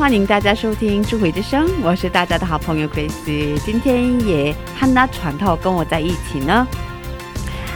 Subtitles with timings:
[0.00, 3.58] 欢迎大家收听《智慧之声》，我是大家的好朋友 Grace。
[3.66, 6.66] 今天也汉娜传套跟我在一起呢。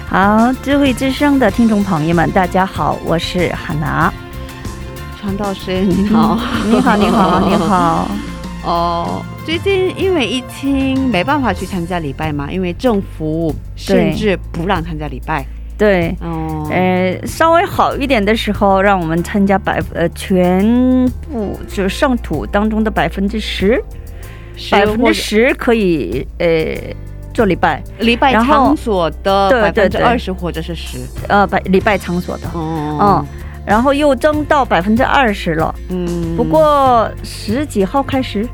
[0.09, 4.11] 好，智慧之声的听众朋友们，大家好，我是汉娜。
[5.21, 7.57] 传道师你好，你好，你好，你。
[7.57, 8.11] 好。
[8.65, 15.45] 哦，最近因为疫情没办法去参加礼拜嘛，因为政府甚至不让参加礼拜。
[15.77, 20.65] 对，哦，呃，稍微好一点的时候，让我们参加百呃全
[21.33, 23.83] 部就是圣土当中的百分之十，
[24.71, 26.47] 百分之十可以呃
[27.33, 30.99] 做礼拜，礼拜场所的对百分之二十或者是十。
[31.29, 32.99] 呃百礼拜场所的，哦。
[33.01, 33.27] 嗯，
[33.67, 35.75] 然后又增到百分之二十了。
[35.89, 36.37] 嗯。
[36.37, 38.49] 不过十几号开始，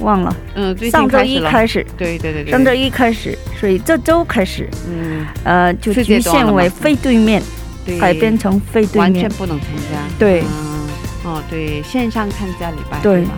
[0.00, 7.42] 忘了，嗯，最近上周一开始，对对对对，上周一开始，所以这周开始，嗯，呃，就局限为非对面，
[7.84, 7.98] 对。
[7.98, 8.98] 改编成非对面。
[9.00, 9.28] 完全。
[9.30, 10.16] 不能参加。
[10.18, 10.42] 对。
[10.42, 10.88] 嗯，
[11.24, 13.32] 哦，对，线上参加礼拜对吧？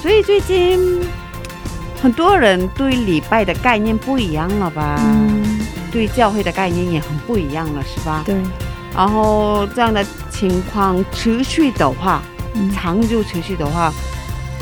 [0.00, 1.00] 所以最近
[2.02, 5.00] 很多人对礼拜的概念不一样了吧？
[5.04, 5.60] 嗯，
[5.92, 8.22] 对教会的概念也很不一样了，是吧？
[8.26, 8.34] 对，
[8.96, 12.20] 然后这样的情况持续的话，
[12.54, 13.92] 嗯，长久持续的话，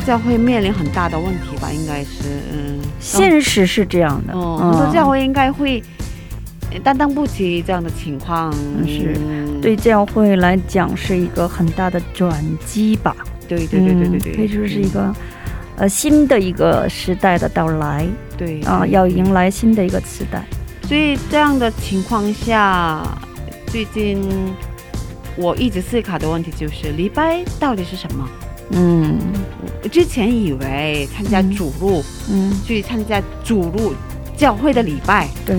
[0.01, 1.71] 教会面临很大的问题吧？
[1.71, 5.81] 应该是，嗯，现实是这样的，哦，嗯很多教会应该会
[6.71, 8.51] 呃担当不起这样的情况，
[8.87, 13.15] 是嗯对教会来讲是一个很大的转机吧。
[13.47, 15.13] 对对对对对对，嗯可以说是一个
[15.77, 18.07] 呃新的一个时代的到来
[18.37, 20.43] 对啊，对要迎来新的一个时代。
[20.87, 23.01] 所以这样的情况下，
[23.67, 24.21] 最近
[25.35, 28.27] 我一直思考的问题就是礼拜到底是什么？
[28.73, 29.17] 嗯
[29.83, 33.93] 我之前以为参加主路、嗯，去参加主路
[34.37, 35.57] 教会的礼拜，对，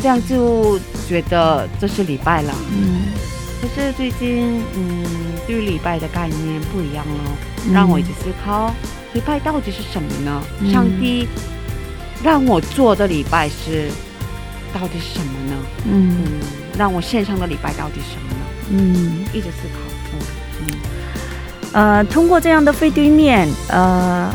[0.00, 2.54] 这样就觉得这是礼拜了。
[2.72, 3.02] 嗯，
[3.60, 5.04] 可是最近，嗯，
[5.46, 7.36] 对于礼拜的概念不一样了，
[7.66, 8.72] 嗯让我一直思考，
[9.12, 10.42] 礼拜到底是什么呢？
[10.60, 11.26] 嗯上帝
[12.22, 13.88] 让我做的礼拜是
[14.72, 15.56] 到底是什么呢？
[15.86, 16.40] 嗯嗯，
[16.78, 18.46] 让我线上的礼拜到底是什么呢？
[18.70, 19.89] 嗯一直思考。
[21.72, 24.32] 嗯呃，通过这样的非对面，呃，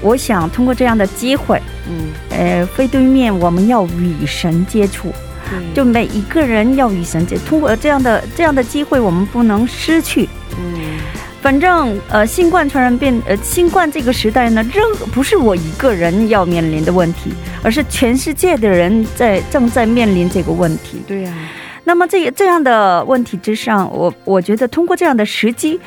[0.00, 2.08] 我想通过这样的机会，嗯。
[2.30, 5.12] 呃，非对面我们要与神接触，
[5.52, 10.28] 嗯，就每一个人要与神接，通过这样的这样的机会，我们不能失去。
[10.58, 10.98] 嗯。
[11.42, 17.32] 反正呃，新冠传染病呃，新冠这个时代呢，任何不是我一个人要面临的问题，
[17.64, 21.02] 而是全世界的人在正在面临这个问题。
[21.04, 21.34] 对呀、
[21.82, 25.80] 那么这这样的问题之上，我我觉得通过这样的时机，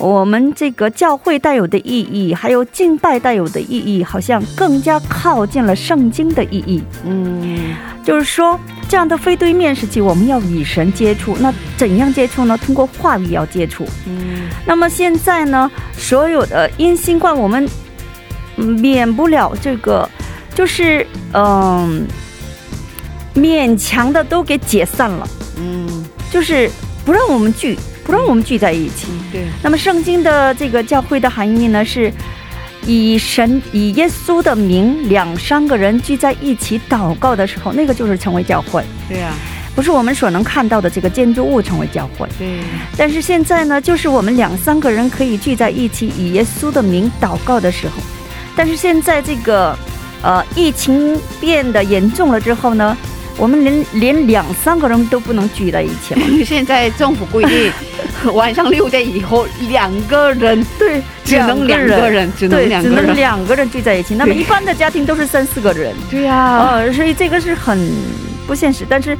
[0.00, 6.82] 我们这个教会带有的意义，还有敬拜带有的意义，好像更加靠近了圣经的意义。
[7.04, 11.36] 嗯就是说，这样的非对面时期，我们要与神接触。
[11.38, 12.56] 那怎样接触呢？
[12.56, 13.86] 通过话语要接触。
[14.06, 17.68] 嗯那么现在呢，所有的因新冠，我们
[18.56, 20.08] 嗯免不了这个，
[20.54, 22.06] 就是嗯、
[23.34, 25.28] 勉强的都给解散了，
[25.58, 26.70] 嗯，就是
[27.04, 29.08] 不让我们聚，不让我们聚在一起。
[29.32, 32.12] 对，那么圣经的这个教会的含义呢，是
[32.86, 39.34] 以神以耶稣的名，两三个人聚在一起祷告的时候，那个就是成为教会，对啊、
[39.74, 42.26] 不是我们所能看到的这个建筑物成为教会。
[42.38, 42.58] 对，
[42.96, 47.94] 但是现在呢，就是我们两三个人可以聚在一起，以耶稣的名祷告的时候。
[48.56, 49.78] 但是现在这个
[50.22, 52.96] 呃疫情变得严重了之后呢，
[53.40, 56.20] 我们连连两三个人都不能聚在一起了。
[56.44, 57.72] 现在政府规定，
[58.34, 63.16] 晚上六点以后两个人对，只能两个人，只能对，只能两个人。
[63.16, 64.14] 两个人聚在一起。
[64.14, 67.90] 那么一般的家庭都是三四个人，对呀、呃，所以这个是很
[68.46, 68.84] 不现实。
[68.86, 69.16] 但是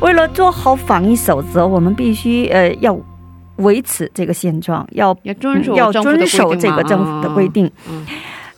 [0.00, 2.94] 为了做好防疫守则，我们必须呃要
[3.56, 7.48] 维持这个现状，要要遵守要遵守这个政府的规。
[7.48, 7.70] 定。
[7.88, 8.04] 嗯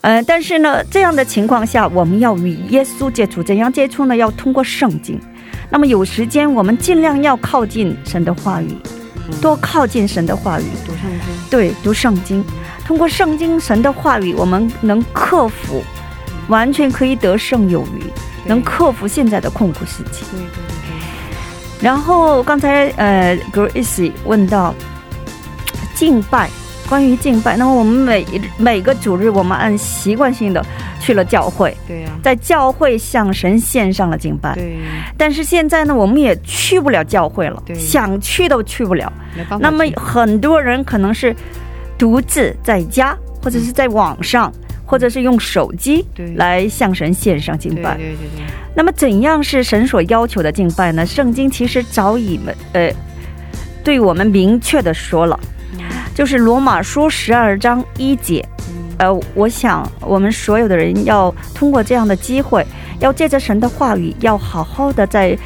[0.05, 4.15] 呃，但是呢，这样的情况下，我们要与耶稣接触，怎样接触呢？
[4.15, 5.19] 要通过圣经。
[5.71, 8.77] 那么有时间，我们尽量要靠近神的话语，
[9.41, 12.45] 多靠近神的话语，读圣经，对，读圣经。
[12.85, 15.83] 通过圣经神的话语，我们能克服，
[16.49, 18.05] 完全可以得胜有余，
[18.45, 20.27] 能克服现在的困苦时期。
[20.31, 24.75] 对对对然后刚才呃，Grace 问到
[25.95, 26.51] 敬拜，
[26.89, 28.27] 关于敬拜，那么我们每
[28.59, 30.65] 每个主日，我们按习惯性的
[31.01, 34.55] 去了教会，对呀，在教会向神献上了敬拜。
[34.55, 34.79] 对，
[35.17, 39.13] 但是现在呢，我们也去不了教会了，对想去都去不了。
[39.59, 41.35] 那么很多人可能是
[41.97, 44.53] 独自在家，或者是在网上，
[44.85, 46.05] 或者是用手机
[46.37, 47.97] 来向神献上敬拜。
[47.97, 48.47] 对对对对，
[48.77, 51.05] 那么怎样是神所要求的敬拜呢？
[51.07, 52.39] 圣经其实早已
[52.73, 52.93] 呃
[53.83, 55.39] 对我们明确的说了，
[56.15, 58.47] 就是罗马书十二章一节。
[58.99, 62.65] 呃，我想我们所有的人要通过这样的机会，
[63.01, 65.37] 要借着神的话语，要好好的在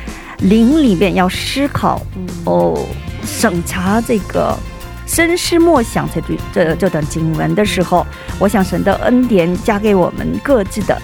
[0.41, 2.01] 灵里面要思考
[2.45, 2.79] 哦，
[3.25, 4.55] 审查这个
[5.07, 8.07] 深思默想这句这这段经文的时候，
[8.39, 11.01] 我想神的恩典加给我们各自的，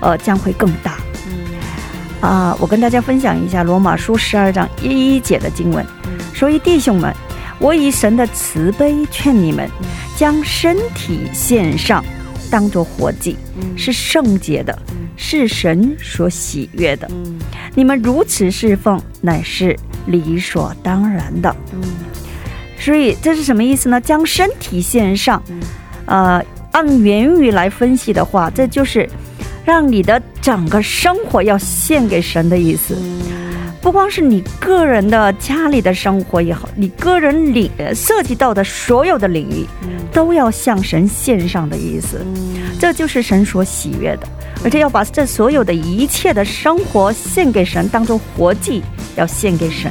[0.00, 0.96] 呃，将会更大。
[2.22, 5.84] 啊、我跟大家分享一下罗马书十二章一一节的经文。
[6.34, 7.14] 所以弟兄们，
[7.58, 9.68] 我以神的慈悲劝你们，
[10.16, 12.04] 将身体献上，
[12.50, 13.36] 当作活祭，
[13.76, 14.78] 是圣洁的，
[15.16, 17.10] 是神所喜悦的。
[17.74, 19.76] 你们如此侍奉，乃是
[20.06, 21.54] 理所当然的。
[22.78, 24.00] 所以这是什么意思呢？
[24.00, 25.42] 将身体献上，
[26.04, 29.08] 呃，按原语来分析的话，这就是
[29.64, 32.94] 让你的整个生活要献给神的意思。
[33.86, 39.64] 不光是你个人的家里的生活也好，你个人领呃涉及到的所有的领域，
[40.12, 42.20] 都要向神献上的意思。
[42.80, 44.26] 这就是神所喜悦的，
[44.64, 48.82] 而且要把这所有的一切的生活献给神，当做活祭，
[49.14, 49.88] 要献给神。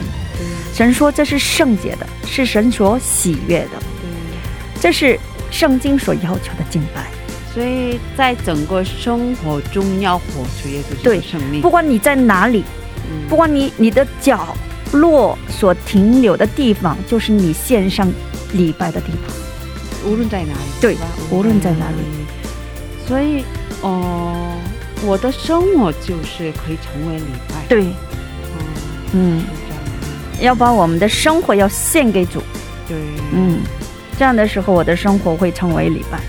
[0.73, 3.81] 神说这是圣洁的，是神所喜悦的，
[4.81, 5.17] 这是
[5.49, 7.05] 圣经所要求的敬拜。
[7.53, 11.69] 所以在整个生活中要活出耶稣的生命不。
[11.69, 12.65] 管你在哪里，
[13.29, 14.55] 不管你你的角
[14.91, 18.07] 落所停留的地方，就是你献上
[18.53, 19.35] 礼拜的地方。
[20.09, 20.97] 无论在哪里，对
[21.31, 21.97] 无论在哪里。
[23.07, 23.43] 所以，
[23.81, 24.57] 哦、
[25.03, 27.55] 我的生活就是可以成为礼拜。
[27.67, 27.85] 对，
[29.13, 29.43] 嗯。
[30.41, 32.41] 要把我们的生活要献给主。
[32.89, 32.97] 对，
[33.31, 33.59] 嗯，
[34.19, 36.19] 这样的时候，我的生活会成为礼拜。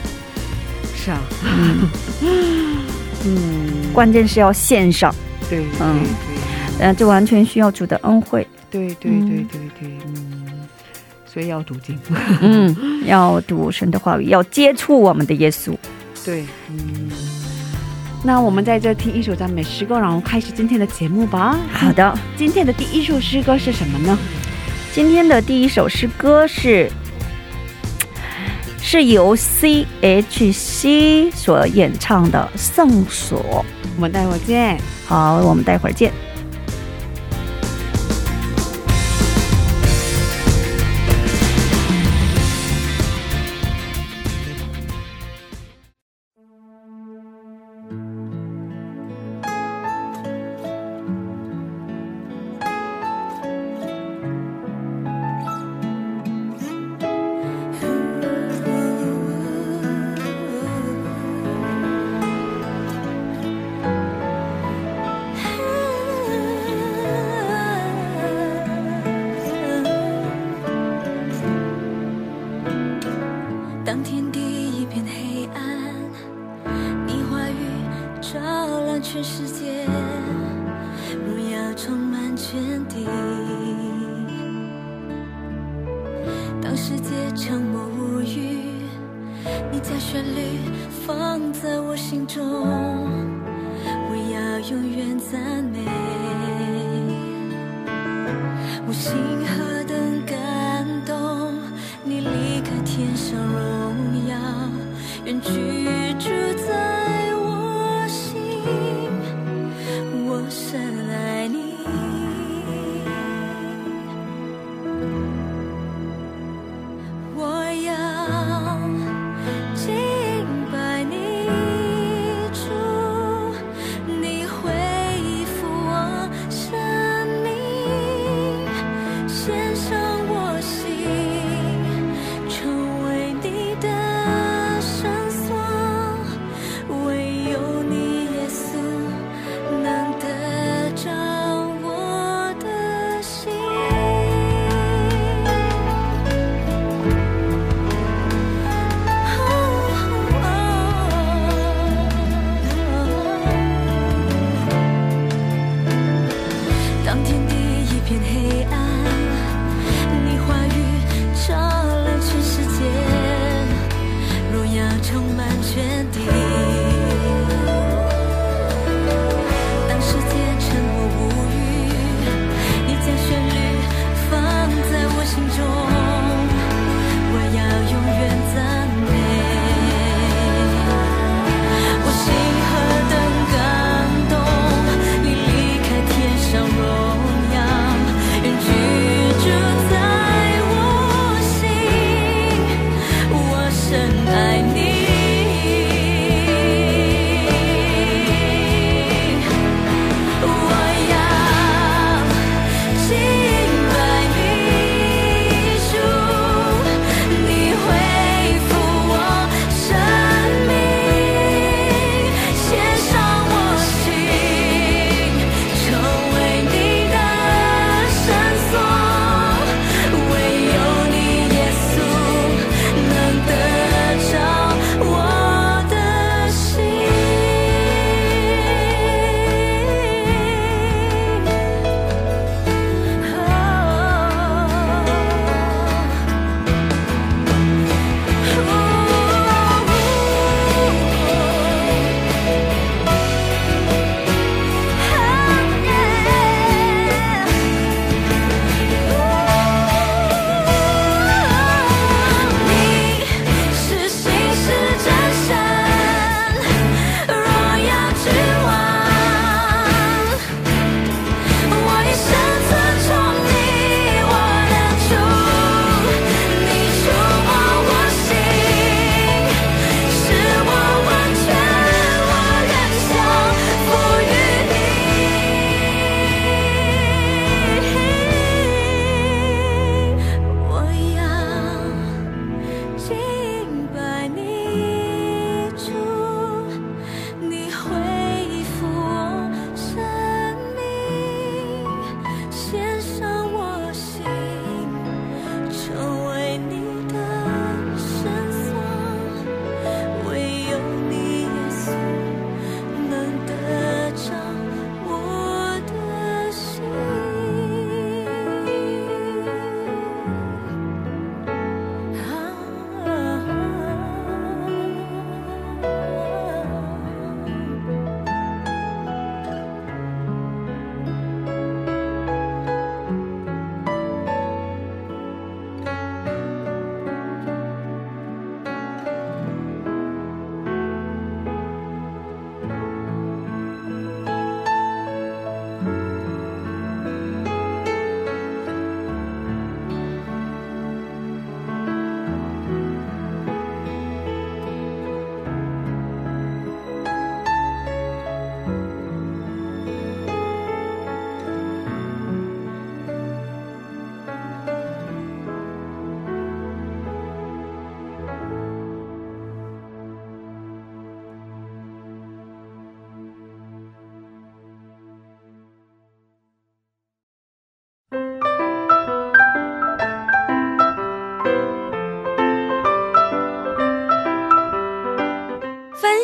[0.95, 1.91] 是啊，嗯，
[3.27, 5.13] 嗯，关键是要献上，
[5.51, 6.05] 对，嗯。
[6.05, 6.46] 对
[6.79, 8.47] 呃，这完全需要主的恩惠。
[8.71, 10.69] 对对对对对对，嗯，
[11.25, 11.99] 所以要读经。
[12.43, 12.77] 嗯，
[13.07, 15.75] 要读神的话语，要接触我们的耶稣。
[16.25, 17.11] 对，嗯。
[18.25, 21.57] 那我们在这听一首赞美诗歌，然后开始今天的节目吧。
[21.73, 24.19] 好的，今天的第一首诗歌是什么呢？
[24.93, 26.91] 今天的第一首诗歌是
[28.81, 33.41] 是由 C.H.C 所演唱的《圣所》。
[33.95, 34.79] 我们待会儿见。
[35.07, 36.11] 好，我们待会儿见。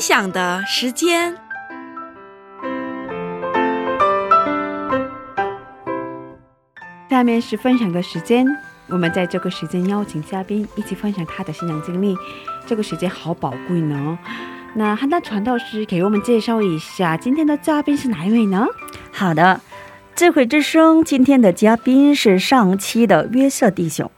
[0.03, 1.33] 分享的时间。
[7.09, 8.45] 下面是分享的时间，
[8.89, 12.17] 我们在这个时间邀请嘉宾一起分享他的信仰经历，
[12.67, 14.19] 这个时间好宝贵呢。
[14.75, 18.67] 那汉娜传道师给我们介绍一下今天的嘉宾是哪一位呢？
[19.13, 19.61] 好的，
[20.17, 24.11] 智慧之声今天的嘉宾是上期的约瑟弟兄，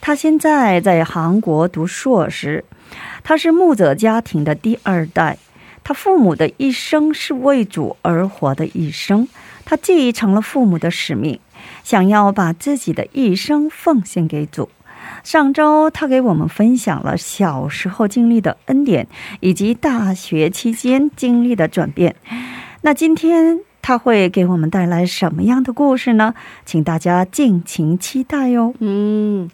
[0.00, 2.64] 他现在在韩国读硕士，
[3.22, 5.38] 他是牧者家庭的第二代，
[5.84, 9.28] 他父母的一生是为主而活的一生，
[9.64, 11.40] 他继承了父母的使命，
[11.84, 14.68] 想要把自己的一生奉献给主。
[15.24, 19.06] 上周他给我们分享了小时候经历的恩典，
[19.40, 22.14] 以及大学期间经历的转变。
[22.82, 26.34] 那今天他会给我们带来什么样的故事呢？
[26.66, 28.74] 请大家敬请期待哟。
[28.80, 29.50] 嗯，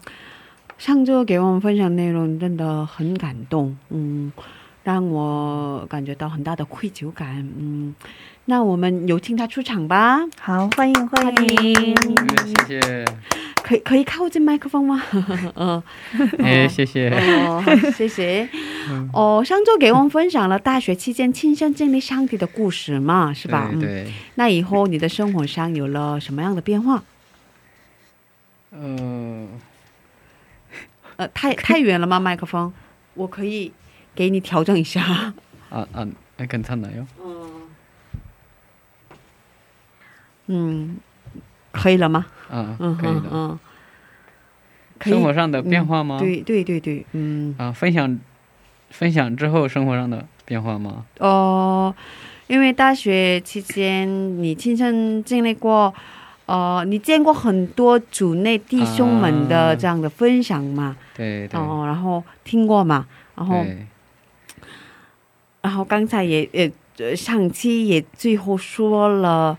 [0.77, 4.31] 上周给我们分享内容真的很感动，嗯，
[4.83, 7.95] 让我感觉到很大的愧疚感，嗯，
[8.45, 10.19] 那我们有请他出场吧。
[10.39, 11.95] 好，欢迎欢迎。
[12.67, 13.05] 谢谢。
[13.63, 15.01] 可以可以靠近麦克风吗？
[15.55, 15.81] 嗯，
[16.37, 17.63] 哎，谢谢，哦，
[17.95, 18.47] 谢谢。
[19.11, 23.71] 哦，上周给我们分享了大学期间亲身经历上帝的故事嘛，是吧？
[23.79, 24.05] 对。
[24.35, 27.03] 那以后你的生活上有了什么样的变化？
[28.71, 29.47] 嗯，
[31.16, 32.18] 呃，太太远了吗？
[32.20, 32.72] 麦克风，
[33.14, 33.72] 我可以
[34.14, 35.02] 给你调整一下。
[35.70, 36.06] 啊啊，
[36.36, 37.06] 那괜찮나 요？
[40.46, 40.96] 嗯，
[41.72, 42.26] 可以了吗？
[42.50, 43.28] 嗯嗯，可以的。
[43.30, 43.58] 嗯，
[45.02, 46.18] 生活上的变化吗？
[46.18, 47.54] 对对对对，嗯。
[47.58, 48.18] 啊，分享
[48.90, 51.04] 分享之后生活上的变化吗？
[51.18, 51.94] 哦，
[52.48, 54.08] 因为大学期间
[54.42, 55.94] 你亲身经历过，
[56.45, 60.95] 呃，你见过很多组内弟兄们的这样的分享嘛？
[61.15, 61.59] 对对。
[61.59, 63.07] 哦，然后听过嘛？
[63.35, 63.65] 然后，
[65.61, 69.57] 然后刚才也也上期也最后说了。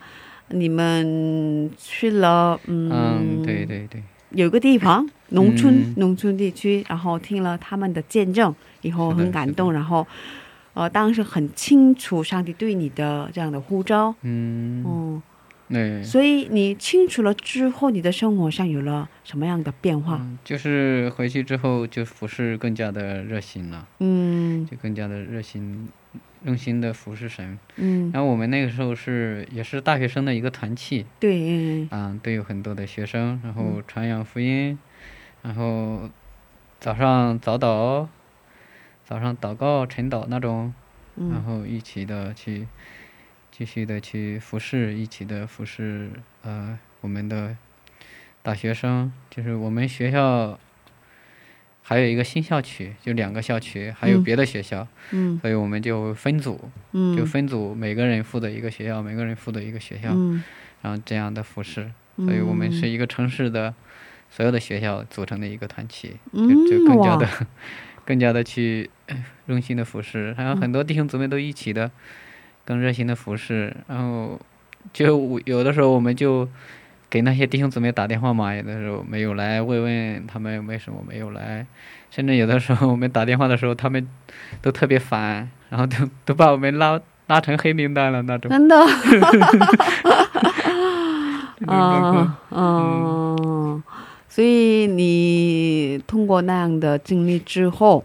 [0.50, 4.00] 你们去了，嗯，对对对，
[4.30, 10.06] 有个地方，农村农村地区，然后听了他们的见证，以后很感动，然后，
[10.74, 15.20] 呃，当时很清楚上帝对你的这样的呼召，嗯，哦，
[15.68, 20.25] 对，所以你清楚了之后，你的生活上有了什么样的变化？
[20.44, 25.88] 就是回去之后就服侍更加的热心了，嗯，就更加的热心。
[26.44, 34.78] 用心的服侍神，嗯，然后我们那个时候是也是大学生的一个团契，对，啊，都有很多的学生，然后传扬福音，
[35.42, 36.08] 然后
[36.78, 38.06] 早上早祷，
[39.04, 40.73] 早上祷告晨祷那种，
[41.16, 42.68] 然后一起的去
[43.56, 46.10] 继续的去服侍，一起的服侍，
[46.42, 47.56] 呃，我们的
[48.42, 50.58] 大学生，就是我们学校。
[51.88, 60.42] 还有一个新校区，就两个校区，还有别的学校，嗯，所以我们就分组，嗯，就分组，每个人负责一个学校，每个人负责一个学校，嗯，
[60.82, 63.73] 然后这样的服侍，所以我们是一个城市的
[64.28, 67.47] 所有的学校组成的一个团体，就就更加的，
[68.04, 68.90] 更加的去
[69.47, 71.88] 用心的服侍，还有很多弟兄姊妹都一起的，
[72.66, 74.38] 更热心的服侍，然后
[74.92, 76.46] 就有的时候我们就。
[77.08, 81.64] 给那些弟兄姊妹打电话嘛，有的时候没有来，慰问他们为什么没有来，
[82.10, 84.08] 甚至有的时候我们打电话的时候，他们
[84.60, 88.50] 都特别烦，然后都都把我们拉拉成黑名单了那种。
[88.50, 88.76] 真的。
[91.66, 93.36] 啊啊！
[94.28, 98.04] 所以你通过那样的经历之后，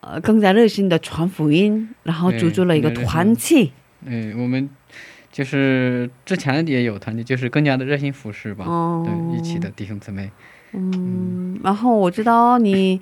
[0.00, 3.72] 呃，更加热心的传福音，然后组织了一个团契。
[4.04, 4.68] 嗯，我们。
[5.32, 8.64] 就是之前也有团体，就是更加的热心服侍吧，
[9.04, 10.28] 对一起的弟兄姊妹。
[10.72, 13.00] 嗯，然后我知道你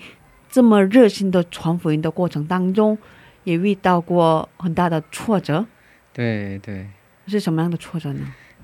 [0.51, 2.99] 这么热心的传福音的过程当中，
[3.45, 5.65] 也遇到过很大的挫折。
[6.13, 6.87] 对对，
[7.27, 8.21] 是什么样的挫折呢？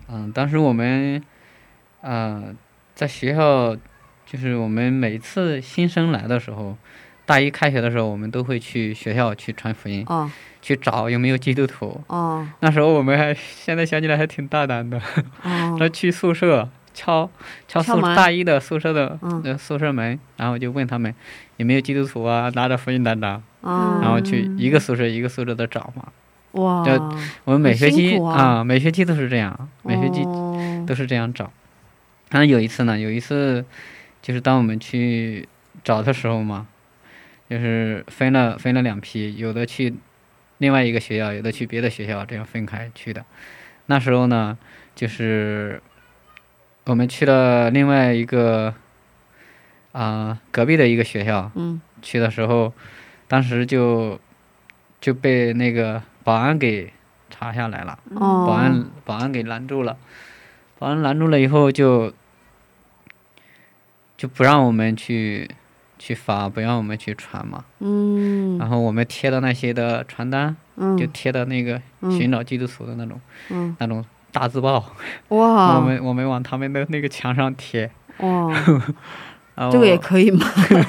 [0.09, 1.25] 嗯，当时我们
[2.03, 2.45] 啊
[2.95, 3.75] 在学校，
[4.27, 6.77] 就是我们每次新生来的时候，
[7.27, 10.05] 大一开学的时候，我们都会去学校去传福音。
[10.09, 10.31] 哦。
[10.65, 12.01] 去找有没有基督徒。
[12.07, 14.99] 哦，那时候我们还现在想起来还挺大胆的，
[15.79, 17.31] 那去宿舍敲
[17.69, 19.19] 敲宿大一的宿舍的
[19.59, 21.15] 宿舍门，然后就问他们
[21.59, 26.05] 有没有基督徒啊，拿着福音单张，然后去一个宿舍一个宿舍的找嘛。
[26.53, 26.83] 哇，
[27.45, 30.25] 我们每学期啊，每学期都是这样，每学期
[30.87, 31.53] 都是这样找。
[32.31, 33.63] 然后有一次呢，有一次
[34.23, 35.47] 就是当我们去
[35.83, 36.67] 找的时候嘛，
[37.49, 39.95] 就是分了分了两批，有的去。
[40.59, 43.25] 另外一个学校，有的去别的学校，这样分开去的。
[43.87, 44.57] 那时候呢，
[44.95, 45.83] 就是
[46.85, 48.73] 我们去了另外一个
[49.91, 51.51] 啊隔壁的一个学校。
[51.57, 51.81] 嗯。
[52.01, 52.73] 去的时候，
[53.27, 54.21] 当时就
[55.01, 56.93] 就被那个保安给
[57.31, 59.97] 查下来了，保安保安给拦住了，
[60.79, 62.13] 保安拦住了以后就
[64.17, 65.51] 就不让我们去
[66.05, 67.65] 去发，不让我们去传嘛。
[67.81, 68.59] 嗯。
[68.59, 70.55] 然后我们贴的那些的传单，
[70.99, 73.19] 就贴的那个寻找基督徒的那种，
[73.79, 74.85] 那种大字报。
[75.29, 75.77] 哇。
[75.77, 77.91] 我们我们往他们的那个墙上贴。
[78.19, 78.53] 哇。
[79.71, 80.47] 这个也可以吗？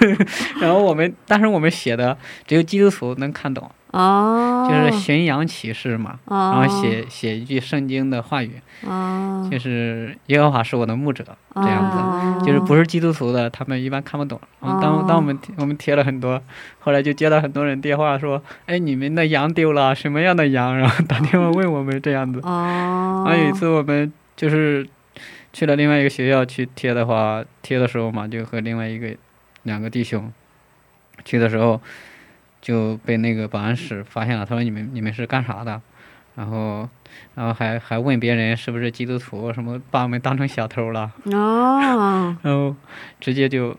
[0.60, 11.23] 然后我们，但是我们写的只有基督徒能看懂，哦，就是巡洋启示嘛，然后写写一句圣经的话语，哦，就是耶和华是我的牧者
[11.54, 11.91] 这样
[12.39, 14.39] 子，就是不是基督徒的，他们一般看不懂。
[14.62, 16.41] 当当我们我们贴了很多，
[16.80, 20.75] 后来就接到很多人电话说，哎，你们的羊丢了，什么样的羊？
[20.75, 22.39] 然后打电话问我们这样子。
[22.41, 24.88] 哦，然后有一次我们就是。
[25.56, 29.15] 去了另外一个学校去贴的话，贴的时候嘛，就和另外一个
[29.63, 30.30] 两个弟兄
[31.24, 31.80] 去的时候
[32.60, 34.46] 就被那个保安室发现了。
[34.46, 35.82] 他说：“你们你们是干啥的？”
[36.36, 36.89] 然后
[37.36, 41.13] 然后还还问别人是不是基督徒，什么把我们当成小偷了。
[41.24, 42.36] 哦。
[42.41, 42.76] 然后
[43.22, 43.78] 直接就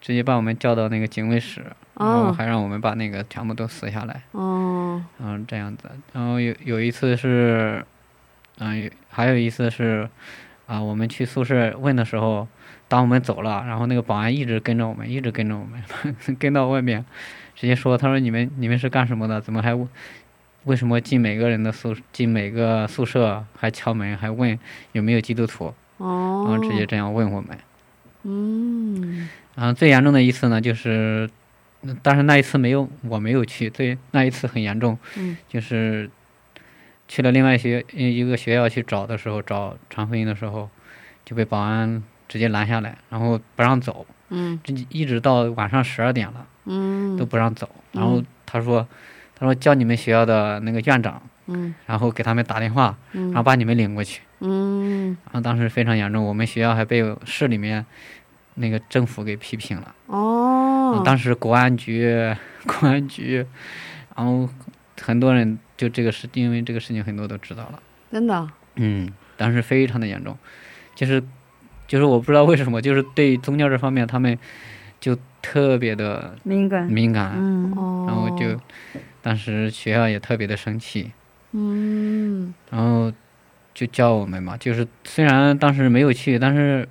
[0.00, 1.60] 直接把我们叫到那个警卫室，
[2.00, 4.22] 然后还让我们把那个全部都撕下来。
[4.32, 5.04] 哦。
[5.18, 5.90] 嗯，这样子。
[6.14, 7.84] 然后有有一次是，
[8.56, 10.08] 嗯，还有一次是。
[10.66, 12.48] 啊，我们去宿舍问的时候，
[12.88, 15.82] 当我们走了，然后那个保安一直跟着我们，一直跟着我们，
[16.40, 17.04] 跟到外面，
[17.54, 19.40] 直接说：“他说你们你们是干什么的？
[19.40, 19.74] 怎么还
[20.64, 24.58] 为什么进每个人的宿进每个宿舍还敲门，还问
[24.92, 27.58] 有没有基督徒？”哦，然后直接这样问我们。
[28.22, 29.28] 嗯。
[29.54, 31.28] 然后最严重的一次呢，就是，
[32.02, 34.98] 但是那一次没有我没有去，最那一次很严重。
[35.18, 35.36] 嗯。
[35.46, 36.10] 就是。
[37.06, 40.68] 去了另外学一个学校去找的时候，找传福音的时候，
[41.24, 44.06] 就被保安直接拦下来，然后不让走。
[44.30, 44.58] 嗯。
[44.64, 46.46] 这一直到晚上十二点了。
[46.64, 47.16] 嗯。
[47.16, 48.88] 都不让走，然后他说
[49.36, 51.22] ：“他说叫你们学校的那个院长。
[51.46, 51.74] 嗯。
[51.84, 54.22] 然后给他们打电话，然后把你们领过去。
[54.40, 55.16] 嗯。
[55.24, 57.84] 然后当时非常严重，我们学校还被市里面
[58.54, 59.94] 那个政府给批评了。
[60.06, 61.02] 哦。
[61.04, 62.34] 当时公安局，
[62.66, 63.46] 公安局，
[64.16, 64.48] 然后
[65.00, 65.58] 很多人。
[65.76, 67.82] 就这个事，因为这个事情很多都知道了，
[68.12, 68.48] 真的。
[68.76, 70.36] 嗯，当时非常的严重，
[70.94, 71.22] 就是，
[71.86, 74.36] 就是我不知道为什么，就是对宗教这方面，他们
[75.00, 77.34] 就特别的敏感，敏感。
[77.36, 78.04] 嗯哦。
[78.08, 78.60] 然后就，
[79.22, 81.12] 当时学校也特别的生气。
[81.52, 82.52] 嗯。
[82.70, 83.12] 然后
[83.72, 86.88] 就叫我们嘛，就是虽然当时没有去，但是，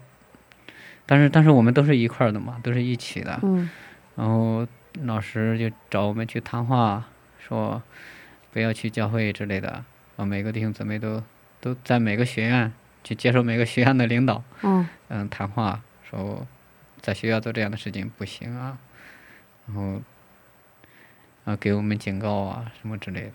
[1.06, 3.39] 但是，但是我们都是一块儿的嘛，都是一起的。
[3.43, 3.69] 嗯。
[4.15, 4.65] 然后
[5.04, 7.06] 老师就找我们去谈话，
[7.39, 7.82] 说。
[8.54, 9.84] 不要去教会之类的，
[10.16, 11.24] 啊，每个弟兄姊妹都
[11.60, 12.72] 都在每个学院
[13.04, 16.46] 去接受每个学院的领导，嗯，嗯，谈话说，
[17.02, 18.78] 在学校做这样的事情不行啊，
[19.66, 20.00] 然后
[21.46, 23.32] 啊，给我们警告啊，什么之类的，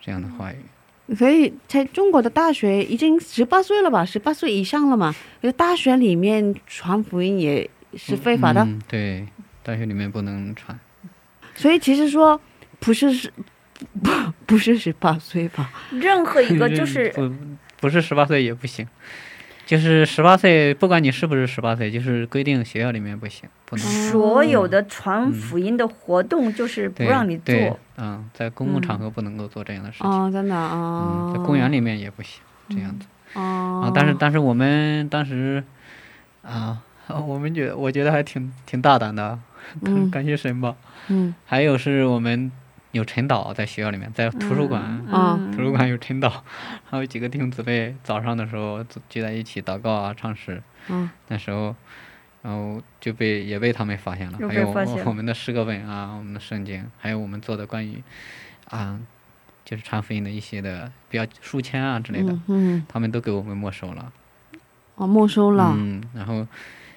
[0.00, 1.14] 这样的话语。
[1.14, 4.04] 所以，在中国的大学已经十八岁了吧？
[4.04, 5.14] 十八岁以上了嘛？
[5.42, 8.66] 因大学里面传福音也是非法的。
[8.88, 9.28] 对，
[9.62, 10.76] 大学里面不能传。
[11.54, 12.40] 所以，其实说
[12.80, 13.32] 不是是。
[14.02, 14.10] 不
[14.46, 15.70] 不是十八岁吧？
[15.92, 17.32] 任何一个 就是不
[17.80, 18.86] 不是十八岁也不行，
[19.66, 23.84] 就是十八岁，不管你是不是十八岁，就是规定学校里面不行，不能。
[23.84, 27.78] 所有的传福音的活动就是不让你做。
[27.96, 30.10] 嗯，在公共场合不能够做这样的事情。
[30.10, 31.32] 哦，真的啊。
[31.34, 33.06] 在公园里面也不行，这样子。
[33.34, 33.82] 哦。
[33.84, 35.62] 啊，但是但是我们当时
[36.42, 39.38] 啊，我们觉我觉得还挺挺大胆的，
[40.10, 40.76] 感谢神吧。
[41.08, 41.34] 嗯。
[41.46, 42.50] 还有是我们。
[42.92, 45.04] 有晨导在学校里面，在图书馆，
[45.54, 46.44] 图书馆有晨导，
[46.84, 50.60] 还有几个弟兄姊妹早上的时候聚在一起祷告啊、唱诗。
[51.28, 51.74] 那时候，
[52.42, 54.68] 然后就被也被他们发现了，还有
[55.04, 58.02] 我们的诗歌本啊、我们的圣经，还有我们做的关于
[58.68, 58.98] 啊，
[59.64, 62.36] 就是传福音的一些的比较书签啊之类的，
[62.88, 64.12] 他们都给我们没收了。
[64.96, 65.72] 哦，没收了。
[65.76, 66.44] 嗯，然后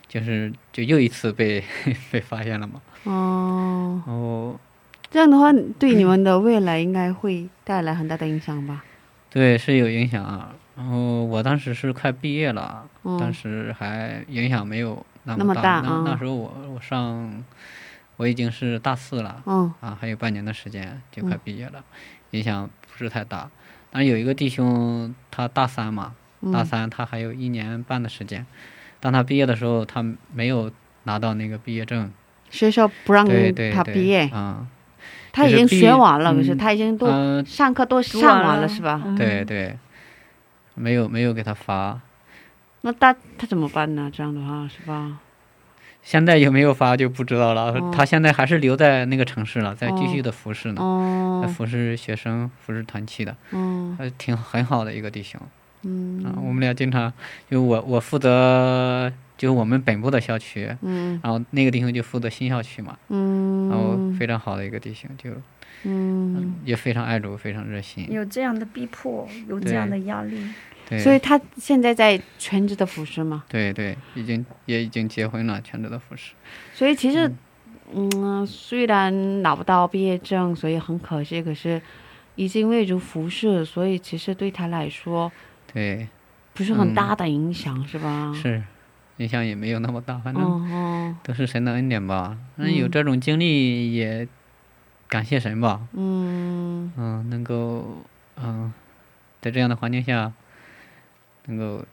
[0.07, 1.63] 就是就又一次被
[2.09, 2.81] 被发现了嘛。
[3.03, 4.01] 哦。
[4.07, 4.59] 然后。
[5.13, 8.83] 这样的话，对你们的未来应该会带来很大的影响吧？
[9.29, 10.55] 对，是有影响啊。
[10.75, 15.81] 然后我当时是快毕业了，当时还影响没有那么大。
[15.81, 17.43] 那那时候我我上
[18.17, 19.43] 我已经是大四了，
[19.81, 21.83] 啊，还有半年的时间就快毕业了，
[22.31, 23.47] 影响不是太大。
[23.91, 26.15] 但是有一个弟兄，他大三嘛，
[26.51, 28.43] 大三他还有一年半的时间。
[28.99, 30.71] 当他毕业的时候，他没有
[31.03, 32.11] 拿到那个毕业证，
[32.49, 33.27] 学校不让
[33.71, 34.65] 他毕业啊。
[35.33, 37.07] 他已经学完了，不是他已经都
[37.43, 39.03] 上课都上完了，是吧？
[39.17, 39.75] 对对，
[40.75, 41.99] 没有没有给他发。
[42.81, 44.09] 那他他怎么办呢？
[44.13, 45.17] 这样的话是吧？
[46.03, 47.73] 现在有没有发就不知道了。
[47.91, 53.35] 他现在还是留在那个城市了，在继续的服侍呢，在服侍学生、服侍团契的，
[53.97, 55.39] 还挺很好的一个弟兄。
[55.83, 57.11] 嗯，啊，我们俩经常，
[57.49, 65.31] 就我我负责就我们本部的校区，嗯，然后那个弟兄就负责新校区嘛，嗯，然后非常好的一个弟兄，就，
[65.83, 68.07] 嗯，也非常爱主，非常热心。
[68.11, 70.37] 有这样的逼迫，有这样的压力，
[70.87, 73.43] 对，所以他现在在全职的服侍嘛？
[73.49, 76.33] 对对，已经也已经结婚了，全职的服侍。
[76.73, 77.31] 所以其实，
[77.93, 81.81] 嗯，虽然拿不到毕业证，所以很可惜，可是
[82.35, 85.31] 已经为主服侍，所以其实对他来说。
[85.73, 86.07] 对，
[86.53, 88.31] 不是很大的影响，是吧？
[88.39, 88.61] 是，
[89.23, 92.37] 影响也没有那么大，反正都是神的恩典吧。
[92.57, 94.27] 那有这种经历也
[95.07, 95.87] 感谢神吧。
[95.93, 98.03] 嗯嗯，能够
[98.35, 98.71] 嗯，
[99.41, 100.33] 在这样的环境下，
[101.45, 101.85] 能够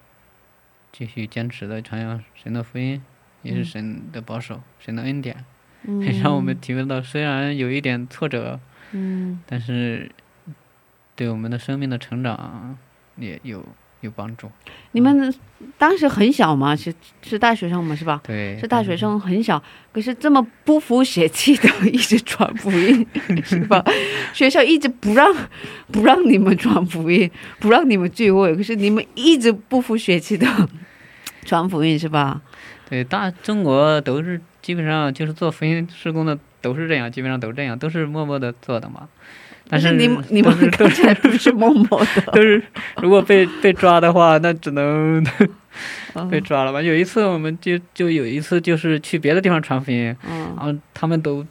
[0.91, 3.01] 继续坚持的传扬神的福音，
[3.43, 5.45] 也是神的保守，神的恩典，
[6.23, 8.59] 让我们体会到虽然有一点挫折，
[8.91, 10.11] 嗯，但是
[11.15, 12.77] 对我们的生命的成长。
[13.17, 13.63] 也有
[14.01, 14.51] 有帮助。
[14.93, 15.33] 你们
[15.77, 18.21] 当时很小嘛，是是大学生嘛，是吧？
[18.25, 19.63] 对，是大学生，很小。
[19.93, 23.07] 可是这么不服血气的， 一直传福音，
[23.45, 23.85] 是吧？
[24.33, 25.35] 学校一直不让
[25.93, 28.55] 不让你们传福音，不让你们聚会。
[28.55, 30.47] 可是你们一直不服血气的
[31.45, 32.41] 传福音，是吧？
[32.89, 39.09] 对，大中国都是基本上就是做福音施工的都是这样，基本上都这样，都是默默的做的嘛。
[39.71, 42.61] 但是你你们都是不是默默的， 都是
[43.01, 45.25] 如果被被抓的话，那只能
[46.31, 46.83] 被抓了吧。
[46.83, 50.17] 有一次我们就就有一次就是去别的地方传福音，
[50.57, 51.47] 然后他们都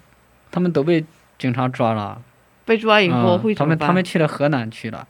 [0.51, 1.03] 他们都被
[1.37, 2.21] 警察抓了。
[2.65, 5.07] 被抓以后会他们他们去了河南去了，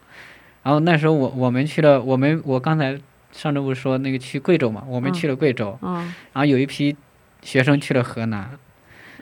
[0.63, 2.97] 然后那时候我我们去了，我们我刚才
[3.31, 5.77] 上周不是说那个去贵州嘛，我们去了贵州，
[6.31, 6.95] 然后有一批
[7.41, 8.51] 学生去了河南。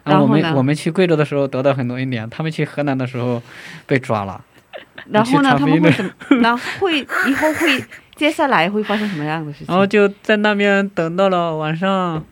[0.08, 3.42] 然后我们我们去贵州的时候得到很多恩典，他们去河南的时候
[3.86, 4.44] 被抓了。
[5.10, 5.56] 然后呢？
[5.58, 6.12] 他们会怎么？
[6.42, 7.84] 然后会以后会
[8.16, 9.68] 接下来会发生什么样的事情？
[9.68, 12.24] 然后就在那边等到了晚上，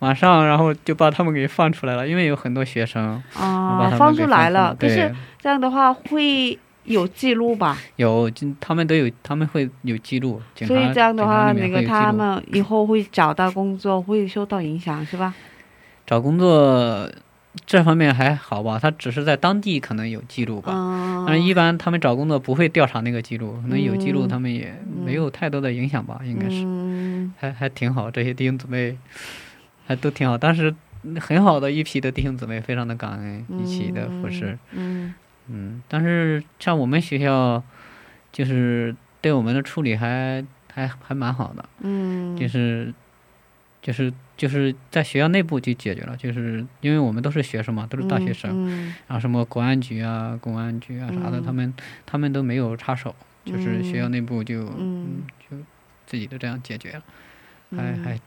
[0.00, 4.76] 晚上然后就把他们给放出来了，因为有很多学生啊，放出来了。
[4.78, 7.78] 可是这样的话会有记录吧？
[7.96, 10.40] 有，他们都有，他们会有记录。
[10.56, 15.34] 所以这样的话，那个他们以后会找到工作，会受到影响，是吧？
[16.06, 17.10] 找工作
[17.66, 20.72] 这方面还好吧，他只是在当地可能有记录吧，
[21.26, 28.96] 但是一般他们找工作不会调查那个记录，可能有记录他们也没有太多的影响吧，应该是，还还挺好，这些弟兄姊妹
[29.86, 30.74] 还都挺好，当时
[31.20, 35.14] 很好的一批的弟兄姊妹，非常的感恩一起的服侍，嗯。
[35.48, 37.62] 嗯，但是像我们学校
[38.32, 42.94] 就是对我们的处理还还还蛮好的，嗯，就是
[43.82, 44.12] 就是。
[44.42, 48.66] 就是在学校内部就解决了，就是因为我们都是学生嘛，都是大学生，
[49.06, 51.72] 然后什么国安局啊、公安局啊啥的，他们
[52.04, 55.56] 他们都没有插手，就是学校内部就就
[56.08, 57.02] 自己都这样解决了，
[57.70, 58.20] 还还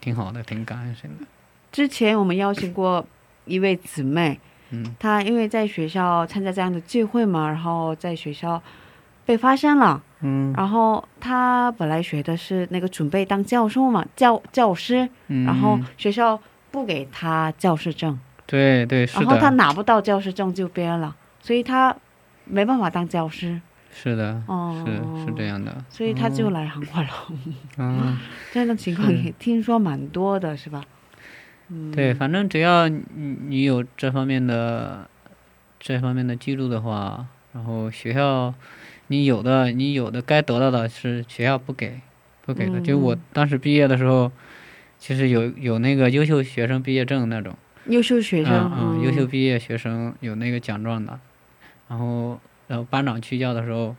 [0.00, 1.26] 挺好的，挺感恩神的。
[1.72, 3.04] 之前我们邀请过
[3.44, 4.38] 一位姊妹，
[4.70, 8.62] 嗯，她因为在学校参加这样的聚会嘛，然后在学校
[9.24, 10.00] 被发现了。
[10.20, 21.94] 嗯，然后他本来学的是那个准备当教授嘛，教教师，然后学校不给他教师证，对对，然后他拿不到教师证就编了，所以他
[22.46, 23.60] 没办法当教师。
[23.92, 27.08] 是的，哦，是是这样的，所以他就来韩国了。
[27.76, 28.18] 嗯，
[28.52, 30.82] 这样的情况也听说蛮多的，是吧？
[31.68, 33.04] 嗯，对，反正只要你
[33.48, 35.06] 你有这方面的
[35.78, 38.54] 这方面的记录的话，然后学校。
[39.08, 42.00] 你有的，你有的该得到的是学校不给，
[42.44, 42.80] 不给的。
[42.80, 44.32] 就我当时毕业的时候，
[44.98, 47.56] 其实有有那个优秀学生毕业证那种。
[47.86, 48.72] 优秀学生。
[48.76, 51.18] 嗯，优秀毕业学生有那个奖状的，
[51.88, 53.94] 然后然后班长去要的时候，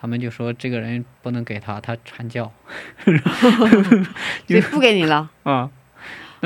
[0.00, 2.52] 他们就说这个人不能给他，他传教。
[4.46, 5.30] 就不给你了。
[5.44, 5.70] 啊。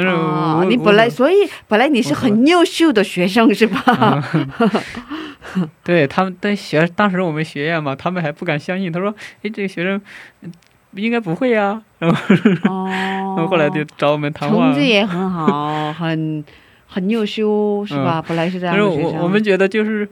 [0.07, 1.35] 啊，你本来所以
[1.67, 4.23] 本来你是很优秀的学生是吧？
[5.83, 8.93] 对他们，但学当时我们学院嘛，他们还不敢相信。
[8.93, 10.01] 他说：“哎，这个学生
[10.93, 12.17] 应该不会呀。”然后，
[12.65, 14.73] 然后后来就找我们谈话。
[14.73, 16.45] 成绩也很好，很
[16.87, 18.23] 很优秀，是吧？
[18.27, 18.77] 本来是这样。
[18.77, 20.07] 但是我我们觉得就是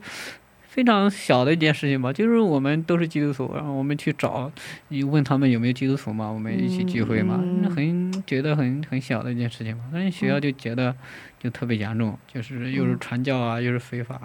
[0.77, 4.53] 非常小的一件事情吧，就是我们都是基督徒，然后我们去找，
[4.89, 9.85] 你问他们有没有基督徒嘛，我们一起聚会嘛，那很觉得很很小的一件事情嘛。
[9.91, 10.95] 但是学校就觉得
[11.41, 14.21] 就特别严重，就是又是传教啊，又是非法。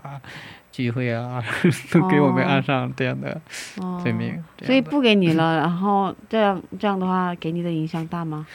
[0.74, 1.44] 聚会啊，
[1.92, 3.42] 都给我们安上这样的
[4.02, 5.58] 罪名，所以不给你了。
[5.60, 8.48] 然后这样这样的话，给你的影响大吗？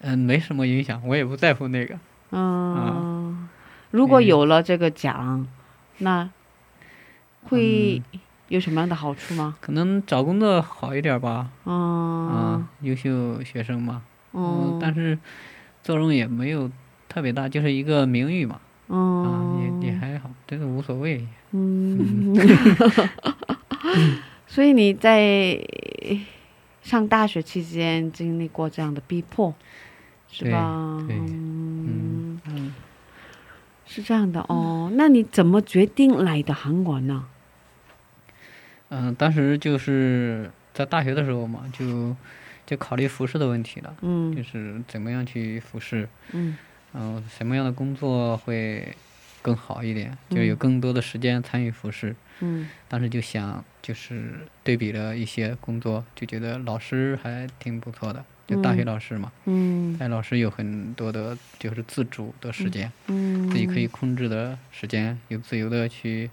[0.00, 1.98] 嗯，没什么影响，我也不在乎那个。
[2.32, 3.46] 嗯，
[3.90, 5.46] 如果有了这个奖，
[5.98, 6.26] 那
[7.44, 8.02] 会
[8.48, 9.56] 有什么样的好处吗？
[9.60, 11.48] 可能找工作好一点吧。
[11.64, 14.02] 嗯，优秀学生嘛。
[14.32, 15.18] 嗯，但是
[15.82, 16.70] 作用也没有
[17.08, 18.60] 特别大，就是一个名誉嘛。
[18.88, 21.26] 嗯，也也还好，真的无所谓。
[21.52, 22.34] 嗯，
[24.46, 25.60] 所以你在
[26.82, 29.54] 上大学期间经历过这样的逼迫，
[30.28, 31.04] 是吧？
[31.06, 32.74] 对，嗯嗯，
[33.86, 34.90] 是这样的哦。
[34.94, 37.26] 那你怎么决定来的韩国呢？
[38.90, 42.14] 嗯，当时就是在大学的时候嘛，就
[42.66, 43.96] 就考虑服饰的问题了。
[44.02, 46.08] 嗯，就是怎么样去服饰。
[46.32, 46.56] 嗯，
[46.92, 48.94] 然后什么样的工作会
[49.42, 52.14] 更好一点，就有更多的时间参与服饰。
[52.40, 59.30] 嗯，当时就想，就是对比了一些工作，就觉得老师还挺不错的，就大学老师嘛。
[59.44, 66.28] 嗯，哎，老师有很多的，就是自主的时间，嗯，自己可以控制的时间，有自由的去。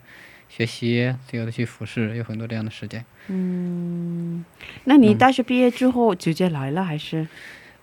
[0.50, 3.04] 学习，自由的去服侍，有很多这样的时间。
[3.28, 4.44] 嗯，
[4.86, 7.28] 那你大学毕业之后直接来了还是？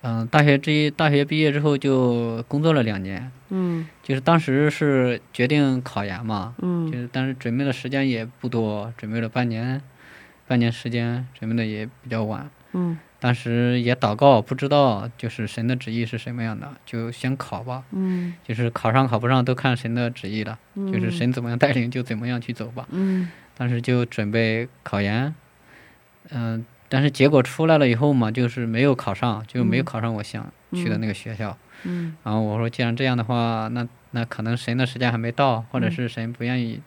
[0.03, 3.31] 嗯，大学这大学毕业之后就工作了两年。
[3.50, 6.55] 嗯，就是当时是决定考研嘛。
[6.59, 9.81] 嗯，就是但是准备的时间也不多，准备了半年，
[10.46, 12.50] 半年时间，准备的也比较晚。
[12.72, 12.98] 嗯。
[13.24, 17.82] 当时也祷告，不知道就是神的旨意是什么样的，就先考吧。
[17.90, 20.58] 嗯，就是考上考不上都看神的旨意了。
[20.74, 22.87] 嗯，就是神怎么样带领就怎么样去走吧。
[22.90, 25.34] 嗯，当时就准备考研，
[26.28, 31.56] 嗯，但是结果出来了以后嘛，就是没有考上，就没有考上我想去的那个学校。
[31.84, 36.82] 嗯，然后我说，既然这样的话，那那可能神的时间还没到，或者是神不愿意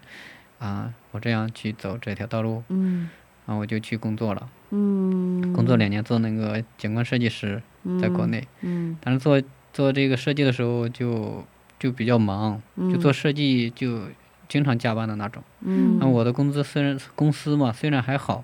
[0.60, 2.63] 啊，我这样去走这条道路。
[2.69, 3.10] 嗯，
[3.47, 4.47] 然后我就去工作了。
[4.69, 7.62] 嗯，工作两年做那个景观设计师，
[8.01, 8.45] 在国内。
[8.62, 11.45] 嗯，但是做做这个设计的时候就
[11.80, 14.01] 就比较忙，就做设计就
[14.49, 15.41] 经常加班的那种。
[15.62, 18.43] 嗯，那我的工资虽然公司嘛虽然还好，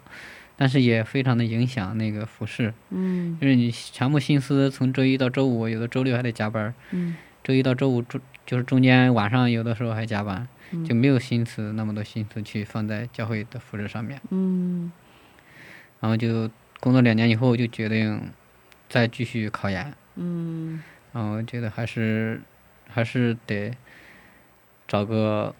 [0.55, 2.73] 但是也非常的影响那个服饰。
[2.91, 6.73] 嗯，就是你全部心思从周一到周五，有的周六还得加班。
[6.91, 10.47] 嗯，周一到周五中就是中间晚上有的时候还加班，
[10.87, 14.21] 就没有心思那么多心思去放在教会的服饰上面。
[14.29, 14.89] 嗯。
[16.03, 18.29] 然后就工作两年以后，就决定
[18.89, 19.93] 再继续考研。
[20.15, 20.83] 嗯。
[21.13, 22.41] 然后觉得还是
[22.89, 23.71] 还是得
[24.85, 25.55] 找个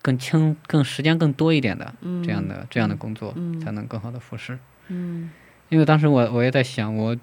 [0.00, 1.92] 更轻、更时间更多一点的
[2.24, 4.58] 这样的这样的工作，才能更好的服侍。
[4.88, 5.30] 嗯。
[5.68, 7.14] 因为当时我我也在想，我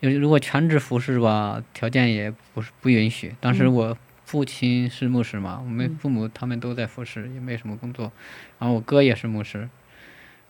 [0.00, 3.36] 如果全职服侍吧，条件也不是不允许。
[3.40, 8.10] 当时我父亲是牧师嘛，我们父母他们都在服侍，也没什么工作。
[8.58, 9.68] 然后我哥也是牧师。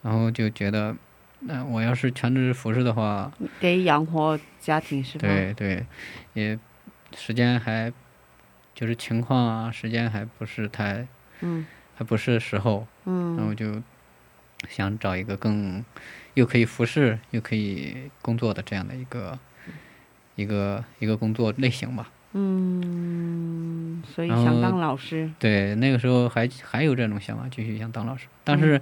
[0.05, 0.95] 然后就觉得，
[1.41, 5.27] 那我要是全职服侍的话，得养活家庭是吧？
[5.27, 5.87] 对对，
[6.35, 6.59] 也
[7.17, 7.91] 时间还
[8.75, 11.07] 就是情况啊，时间还不是太，
[11.41, 11.65] 嗯，
[11.95, 13.83] 还不是时候，嗯，然后就
[14.69, 15.83] 想找一个更
[16.35, 19.39] 又可以服侍又可以工作的这样的一个
[20.35, 22.11] 一个一个工作类型吧。
[22.35, 25.31] 嗯，所以想当老师。
[25.39, 28.79] 对，那个时候还还有这种想法，继续想当老师，但是。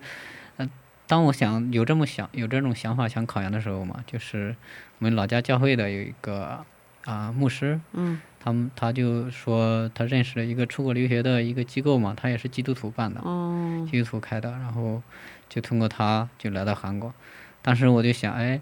[1.12, 4.56] 当我想有这么想有这种想法想考研的时候嘛，就是
[4.98, 6.64] 我们老家教会的有一个
[7.04, 15.02] 啊牧师，嗯，他们他就说他认识了一个出国留学的一个机构嘛，他也是基督徒办的，哦，基督徒开的，然后
[15.50, 17.12] 就通过他就来到韩国。
[17.60, 18.58] 当时我就想，哎，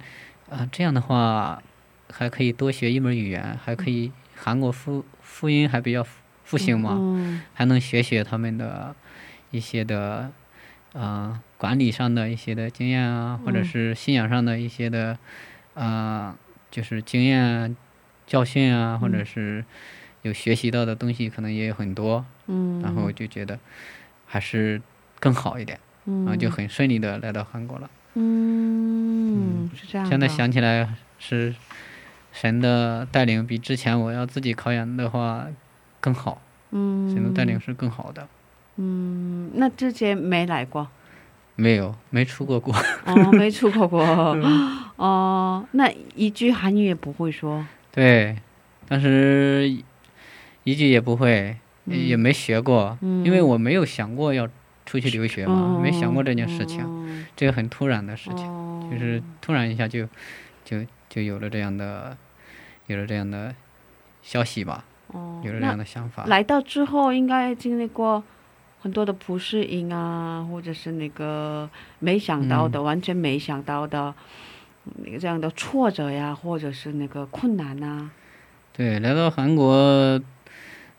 [0.51, 1.63] 啊这样的话
[2.11, 6.05] 还可以多学一门语言，还可以韩国复复音还比较
[6.43, 6.99] 复兴嘛，
[7.55, 8.97] 还能学学他们的
[9.53, 10.33] 一些的。
[10.93, 15.19] 啊，管理上的一些的经验啊，或者是信仰上的一些的，
[15.75, 16.35] 啊，
[16.71, 17.77] 就是经验、
[18.27, 19.63] 教训啊，或者是
[20.23, 22.25] 有学习到的东西，可能也有很多。
[22.47, 22.81] 嗯。
[22.81, 23.59] 然后就觉得
[24.27, 24.81] 还是
[25.19, 25.79] 更好一点。
[26.07, 26.25] 嗯。
[26.25, 27.91] 然后就很顺利的来到韩国了。
[28.15, 29.69] 嗯。
[29.75, 30.07] 是这样。
[30.07, 31.55] 现在想起来是
[32.33, 35.47] 神的带领，比之前我要自己考研的话
[36.01, 36.41] 更好。
[36.71, 37.13] 嗯。
[37.13, 38.27] 神的带领是更好的。
[38.77, 40.89] 嗯，那之前没来过，
[41.61, 42.75] 没有，没出过国。
[43.05, 44.01] 哦，没出过国。
[44.97, 47.67] 哦，那一句韩语也不会说。
[47.93, 48.35] 对，
[48.89, 49.71] 当时
[50.65, 54.49] 一句也不会，也没学过，因为我没有想过要
[54.87, 60.09] 出去留学嘛，没想过这件事情，这个很突然的事情，就是突然一下就
[60.65, 60.79] 就
[61.11, 62.17] 就有了这样的，
[62.87, 63.55] 有了这样的
[64.23, 64.85] 消息吧，
[65.43, 66.25] 有了这样的想法。
[66.25, 68.25] 来到之后，应该经历过。
[68.81, 74.15] 很多的不适应啊，或者是那个没想到的，完全没想到的，
[75.05, 78.11] 那个这样的挫折呀，或者是那个困难呐？
[78.73, 80.19] 对，来到韩国，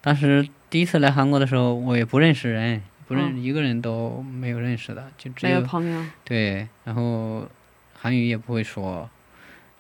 [0.01, 6.05] 当时第一次来韩国的时候，我也不认识人，不认识一个人都没有认识的，就只有朋友。
[6.23, 7.47] 对，然后
[7.93, 9.09] 韩语也不会说，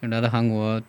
[0.01, 0.81] 就来到韩国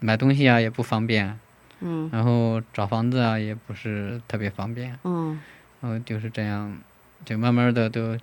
[0.00, 1.38] 买东西啊也不方便，
[1.80, 5.38] 嗯，然后找房子啊也不是特别方便，嗯，
[5.86, 6.76] 然后就是这样，
[7.24, 8.18] 就慢慢的都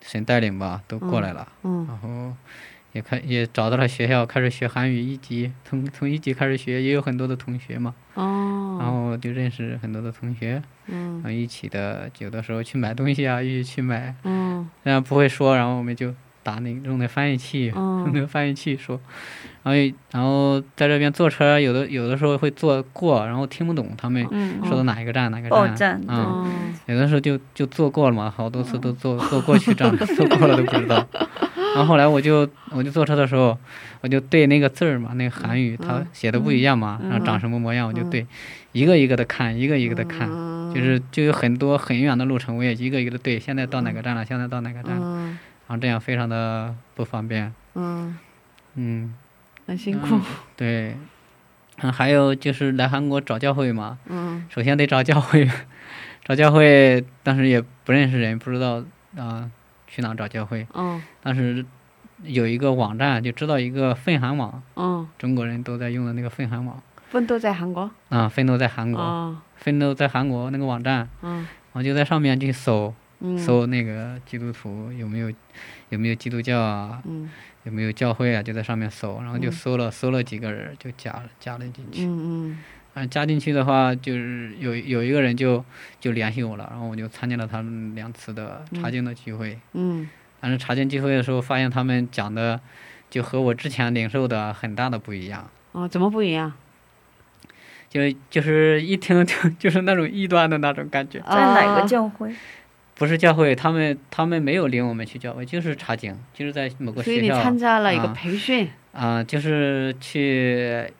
[0.00, 2.36] 神带领吧，都过来了，嗯，然后。
[2.92, 7.92] 也开也找到了学校，开始学韩语一级，从从一级开始学，也有很多的同学嘛。
[8.14, 8.78] 哦。
[8.80, 10.62] 然后就认识很多的同学。
[10.86, 11.14] 嗯。
[11.14, 14.14] 然后一起的，有的时候去买东西啊，一起去买。
[14.22, 14.70] 嗯。
[14.84, 16.14] 然后不会说，然后我们就
[16.44, 19.00] 打那用那翻译器，用那个翻译器说。
[19.64, 24.22] 然后然后在这边坐车，有的有的时候会坐过，然后听不懂他们
[24.62, 26.00] 说的哪一个站哪个站。
[26.06, 26.46] 嗯。
[26.86, 31.04] 有的时候就就坐过了嘛，好多次都坐坐过去站， 坐过了都不知道。
[31.74, 33.58] 然后后来我就我就坐车的时候，
[34.02, 38.26] 我就对那个字儿嘛，那个韩语它写的不一样嘛，然后长什么模样我就对，
[38.72, 40.28] 一个一个的看，一个一个的看，
[40.74, 44.24] 就是就有很多很远的路程，我也一个一个的对，现在到哪个站了？
[44.24, 44.92] 现在到哪个站？
[44.92, 45.00] 然
[45.68, 47.52] 后这样非常的不方便。
[47.74, 48.16] 嗯
[48.74, 49.14] 嗯，
[49.66, 50.20] 很辛苦。
[50.56, 50.96] 对，
[51.78, 53.98] 嗯，还有就是来韩国找教会嘛。
[54.06, 54.46] 嗯。
[54.48, 55.48] 首先得找教会，
[56.24, 58.82] 找教会，当时也不认识人，不知道
[59.16, 59.50] 啊。
[59.86, 60.66] 去哪找教会？
[60.74, 61.64] 嗯，当时
[62.24, 64.60] 有一个网站，就知道一个奋韩网。
[64.74, 66.82] 嗯，中国人都在用的那个奋韩网。
[67.10, 67.88] 奋斗在韩国。
[68.08, 69.36] 啊，奋斗在韩国。
[69.54, 71.08] 奋斗在韩国那个网站。
[71.22, 72.92] 嗯，我就在上面去搜，
[73.38, 75.32] 搜那个基督徒有没有，
[75.88, 77.02] 有没有基督教啊？
[77.06, 77.30] 嗯，
[77.64, 78.42] 有没有教会啊？
[78.42, 82.04] 就在上面搜，然后就搜了，搜了几个人，就加了，加了进去。
[82.04, 82.58] 嗯嗯。
[82.94, 85.64] 嗯，加进去的话，就是有有一个人就
[85.98, 89.58] 就联系我了，然后我就参加了他们两次的查经的聚会。
[89.72, 90.08] 嗯。
[90.40, 92.60] 但是查经聚会的时候，发现他们讲的
[93.10, 95.48] 就和我之前领受的很大的不一样。
[95.72, 96.52] 哦，怎么不一样？
[97.88, 101.20] 就就是一听就 就是那种异端的那种感觉。
[101.20, 102.34] 在哪个教会？
[102.94, 107.12] 不是教会，他们他们没有领我们去教会，就是查经，就是在某个学校。
[107.12, 108.68] 所以你参加了一个培训。
[108.92, 110.92] 啊，就是去。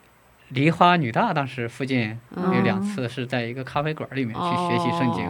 [0.51, 5.25] 梨花女大当时附近有两次是在一个咖啡馆里面去学习圣经，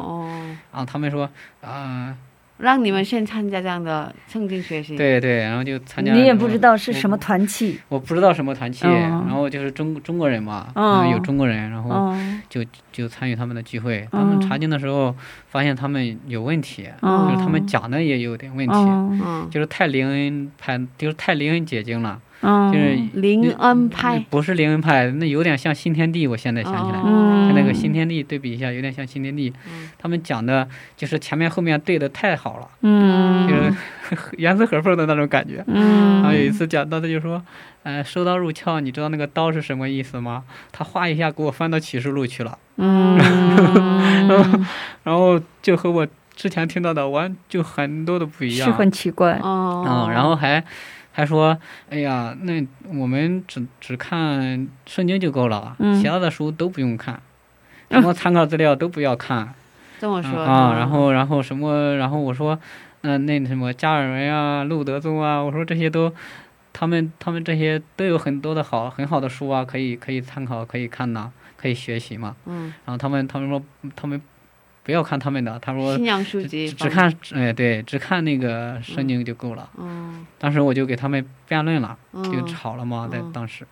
[0.70, 1.30] 然后他们说
[1.62, 2.14] 啊，
[2.58, 4.96] 让你们先参加这样的圣经学习。
[4.96, 6.12] 对对，然后就参加。
[6.12, 7.80] 你也不知道是什么团契。
[7.88, 10.68] 我不知道什么团契，然后就是中中国人嘛，
[11.10, 12.14] 有中国人，然后
[12.48, 14.06] 就就参与他们的聚会。
[14.12, 15.14] 他们查经的时候
[15.48, 22.20] 发现他们有问题，就是他们讲的也有点问题，就是太灵恩派，就是太灵恩解经了。
[22.72, 26.26] 就是灵恩派，不是灵恩派，那有点像新天地。
[26.26, 29.52] 我现在想起来，跟那个新天地对比一下，有点像新天地。
[29.98, 33.72] 他们讲的就是前面后面对的太好了，嗯就是
[34.36, 35.64] 严丝合缝的那种感觉。
[35.66, 37.42] 然后有一次讲到，他就说
[37.82, 42.58] ：“呃，收刀入鞘，你知道那个刀是什么意思吗？”他哗一下给我翻到启示录去了。
[42.76, 43.16] 嗯，
[44.28, 44.60] 然 后
[45.04, 49.38] 然后就和我之前听到的完就很多的不一样，是很奇怪。
[49.40, 50.62] 哦，然后还。
[51.16, 51.56] 还说
[51.88, 57.22] ：“哎呀，那我们只只看圣经就够了，其他的书都不用看，
[57.88, 59.54] 什么参考资料都不要看。
[60.00, 60.74] ”这么说啊？
[60.76, 61.94] 然后，然后什么？
[61.94, 62.58] 然后我说
[63.02, 66.12] ：“嗯，那什么加尔文啊，路德宗啊，我说这些都，
[66.72, 72.74] 他们他们这些都有很多的好很好的书啊，可以可以参考，可以看呐，可以学习嘛。”嗯。
[72.84, 73.62] 然后他们他们说
[73.94, 74.20] 他们。
[74.84, 75.96] 不要看他们的，他说
[76.46, 79.66] 只只看哎对，只看那个圣经就够了。
[79.78, 83.66] 嗯，当时我就给他们辩论了，就吵了嘛，在当时，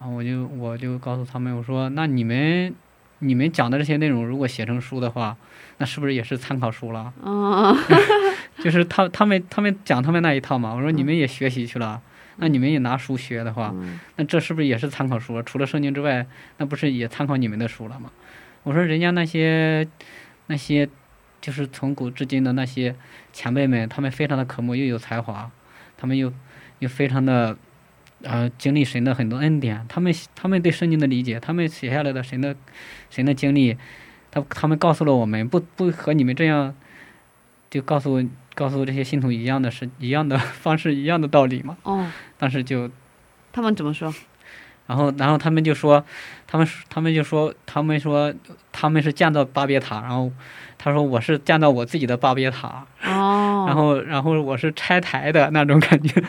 [0.00, 2.74] 然后我就我就告诉他们，我说那你们
[3.20, 5.36] 你们讲的这些内容如果写成书的话，
[5.78, 7.12] 那是不是也是参考书了？
[7.24, 7.72] 嗯，
[8.58, 12.02] 就是他他们他们讲他们那一套嘛，我说你们也学习去了，
[12.38, 13.72] 那你们也拿书学的话，
[14.16, 15.40] 那这是不是也是参考书？
[15.44, 16.26] 除了圣经之外，
[16.58, 18.10] 那不是也参考你们的书了吗？
[18.64, 19.86] 我说人家那些。
[20.50, 20.88] 那些
[21.40, 22.96] 就是从古至今的那些
[23.32, 25.48] 前辈们，他们非常的渴慕，又有才华，
[25.96, 26.32] 他们又
[26.80, 27.56] 又非常的
[28.22, 32.56] 呃经历神的很多恩典，他们他们对圣经的理解，他们写下来的神的
[33.10, 33.78] 神的经历，
[34.32, 36.74] 他他们告诉了我们，不不和你们这样，
[37.70, 38.22] 就告诉
[38.56, 41.78] 告诉这些信徒一样的是一样的 方式，一样的道理嘛。
[41.84, 42.10] 哦。
[42.36, 42.90] 当时就
[43.52, 44.12] 他们怎么说？
[44.90, 46.04] 然后，然后他们就说，
[46.48, 48.34] 他们他们就说，他们说
[48.72, 50.28] 他们是建造巴别塔，然后
[50.78, 56.20] 他说我是建造我自己的巴别塔，哦，然后然后我是拆台的那种感觉，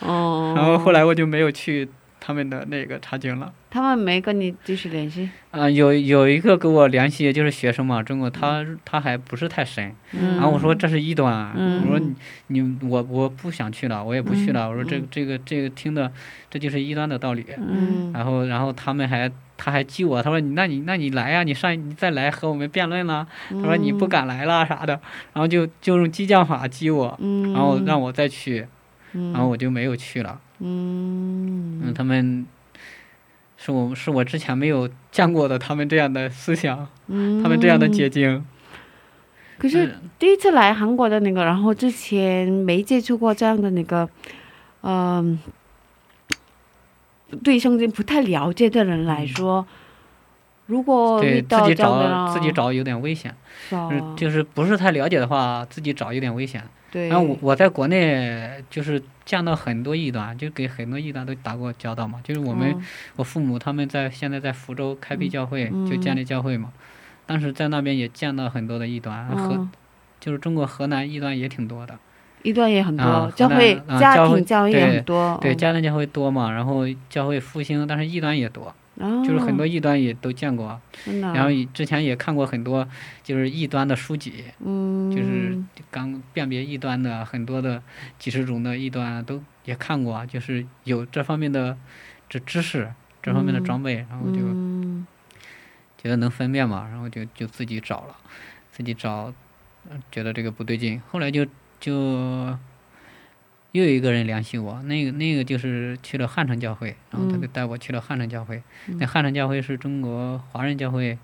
[0.00, 1.88] 哦， 然后后来我就没有去
[2.24, 3.52] 他们的那个查经了。
[3.68, 5.28] 他们没跟你继续联系？
[5.50, 9.92] 啊，有有一个跟我联系，就是学生嘛，中国，他他还不是太深。
[10.12, 10.36] 嗯。
[10.36, 11.82] 然后我说这是异端，嗯。
[11.82, 14.68] 我说你你我我不想去了，我也不去了。
[14.68, 16.12] 我说这这个这个听的，
[16.48, 17.44] 这就是异端的道理。
[17.58, 18.12] 嗯。
[18.14, 23.26] 然后然后他们还他还激我，他说你那你那你来呀，你上你再来和我们辩论了。
[23.50, 24.92] 他说你不敢来了啥的，
[25.32, 27.18] 然后就就用激将法激我，
[27.52, 28.66] 然后让我再去，
[29.12, 30.38] 然后我就没有去了。
[30.62, 31.82] 嗯。
[31.84, 32.46] 嗯，他们。
[33.64, 38.44] 是我是我之前没有见过的，他们这样的思想，他们这样的结晶。
[39.56, 44.08] 可是第一次来韩国的那个，然后之前没接触过这样的那个，
[44.80, 45.38] 嗯，
[47.44, 49.64] 对圣经不太了解的人来说，
[50.66, 53.32] 如果对自己找，自己找有点危险。
[54.16, 56.64] 就是不是太了解的话，自己找有点危险。
[56.92, 62.20] 然后我我在国内就是见到很多异端，就给很多异端都打过交道嘛。
[62.22, 62.76] 就是我们
[63.16, 66.72] 我父母他们在现在在福州开辟教会，就建立教会嘛。
[67.24, 69.68] 当时在那边也见到很多的异端，河
[70.20, 71.98] 就是中国河南异端也挺多的。
[72.42, 75.38] 异端也很多，教会家庭教会也很多。
[75.40, 78.74] 对家庭教会多嘛，然后教会复兴，但是异端也多。
[79.24, 80.80] 就是很多异端也都见过，
[81.20, 82.88] 然后之前也看过很多
[83.22, 85.58] 就是异端的书籍，就是
[85.90, 87.82] 刚辨别异端的很多的
[88.18, 91.76] 几十种的异端都也看过，就是有这方面的
[92.28, 92.92] 这知识，
[93.22, 94.38] 这方面的装备，然后就
[95.98, 98.16] 觉得能分辨嘛，然后就就自己找了，
[98.70, 99.32] 自己找，
[100.10, 101.46] 觉得这个不对劲，后来就
[101.78, 102.56] 就。
[103.72, 108.62] 又有一个人联系我，那个那个就是去了汉城教会，然后他就带我去了汉城教会。
[108.98, 111.18] 那汉城教会是中国华人教会，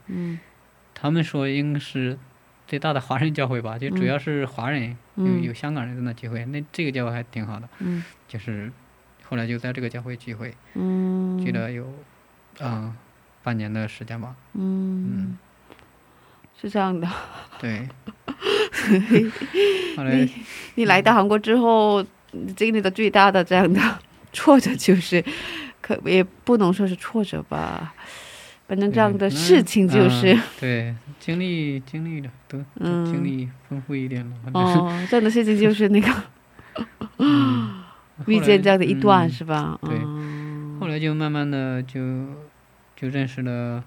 [0.94, 2.18] 他们说应该是
[2.66, 6.42] 最大的华人教会吧，就主要是华人，有有香港人在那聚会。
[6.46, 7.68] 那这个教会还挺好的，
[8.26, 8.72] 就是
[9.24, 11.92] 后来就在这个教会聚会，聚了有
[12.60, 12.96] 嗯
[13.42, 14.34] 半年的时间吧。
[14.54, 15.36] 嗯，
[16.58, 17.06] 是这样的。
[17.60, 17.86] 对。
[19.98, 20.32] 你
[20.76, 22.06] 你来到韩国之后。
[22.54, 23.80] 经历的最大的这样的
[24.32, 25.24] 挫折就是，
[25.80, 27.94] 可也不能说是挫折吧，
[28.66, 34.36] 反正这样的事情就是，对，经历经历的都经历丰富一点了。
[34.52, 36.08] 哦，这样的事情就是那个
[38.26, 39.78] 遇见这样的一段是吧？
[39.82, 39.98] 对，
[40.78, 42.00] 后来就慢慢的就
[42.94, 43.82] 就认识了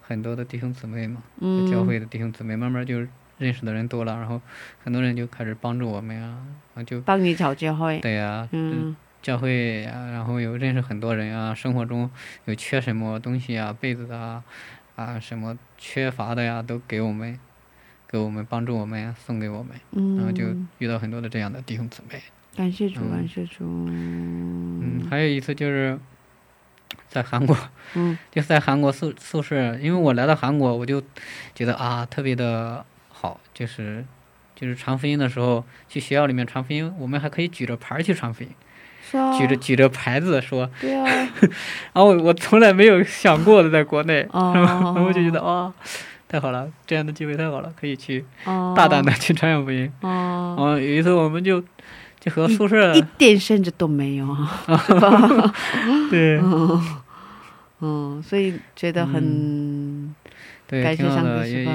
[0.00, 1.22] 很多的弟兄姊妹嘛，
[1.70, 3.04] 教会的弟兄姊妹，慢慢就。
[3.38, 4.40] 认识的人多了，然后
[4.82, 6.38] 很多人就开始帮助我们啊，
[6.74, 7.98] 然后就帮你找教会。
[8.00, 12.10] 对呀，嗯，教会啊，然后有认识很多人啊，生活中
[12.44, 14.44] 有缺什么东西啊，被子啊，
[14.96, 17.38] 啊什么缺乏的呀，都给我们，
[18.08, 20.44] 给我们帮助我们，送给我们，然后就
[20.78, 22.22] 遇到很多的这样的弟兄姊妹。
[22.56, 23.64] 感谢主，感谢主。
[23.88, 25.98] 嗯，还有一次就是
[27.08, 27.56] 在韩国，
[27.94, 31.02] 嗯， 就在韩国宿宿舍，因为我来到韩国，我就
[31.52, 32.86] 觉得啊，特别的。
[33.24, 34.04] 好，就是，
[34.54, 38.50] 就是传福音的时候，去学校里面传福音，我们还可以举着牌去传福音，
[39.38, 40.68] 举着举着牌子说。
[40.78, 41.06] 对啊。
[41.94, 45.72] 然后我从来没有想过的，在国内，然后我就觉得哇，
[46.28, 48.26] 太好了，这样的机会太好了，可以去
[48.76, 49.90] 大胆的去传扬福音。
[50.02, 50.76] 哦。
[50.78, 51.64] 有一次我们就
[52.20, 54.36] 就和宿舍一点甚至都没有，
[56.10, 56.38] 对。
[57.80, 59.73] 嗯，所以觉得很。
[60.82, 61.70] 对，挺好的，也也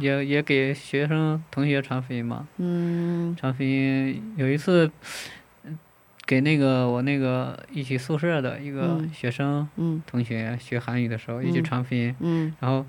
[0.00, 2.46] 也也给学生同学传福音嘛。
[2.58, 3.34] 嗯。
[3.38, 4.90] 传福音，有一次，
[6.26, 9.68] 给那个我那个一起宿舍的一个学生
[10.06, 12.14] 同学学韩语的时候，一起传福音。
[12.20, 12.54] 嗯。
[12.60, 12.84] 然后，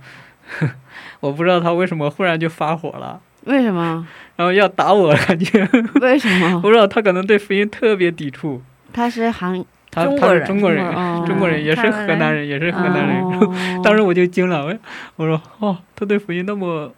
[1.21, 3.21] 我不知道他为什么忽然就发火了。
[3.45, 4.05] 为什么？
[4.35, 5.65] 然后要打我，感觉。
[6.01, 6.59] 为什么？
[6.61, 8.61] 不知道他可能对福音特别抵触。
[8.91, 9.63] 他是韩。
[9.97, 10.85] 他他是中国人，
[11.25, 13.23] 中国人也是河南人，也是河南人。
[13.83, 14.77] 当时我就惊了，我
[15.15, 16.93] 我说哦，他对福音那么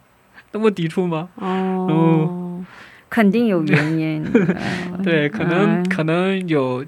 [0.52, 1.28] 那么抵触吗？
[1.36, 2.62] 哦，
[3.08, 4.24] 肯定有原因。
[5.02, 6.84] 对，可能可能有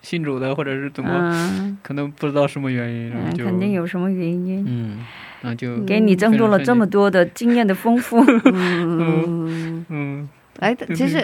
[0.00, 4.64] 信主的，或者是怎么，可能不知道什么原因，然后就肯定有什么原因。
[4.66, 5.04] 嗯，
[5.42, 8.24] 那就给你增多了这么多的经验的丰富。
[8.46, 10.28] 嗯嗯。
[10.58, 11.22] 来的其实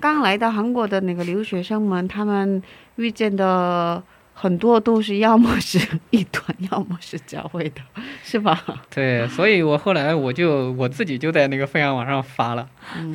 [0.00, 2.62] 刚来到韩国的那个留学生们，他们
[2.96, 4.02] 遇见的
[4.32, 5.78] 很多都是要么是
[6.10, 7.82] 异端，要么是教会的，
[8.22, 8.62] 是吧？
[8.88, 12.68] 对，所以我后来我就我自己就在那个分享网上发了，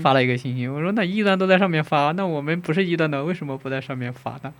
[0.03, 4.53] 发了一个信息，我说那异端都在上面发，那我们不是异端的，为什么不在上面发呢？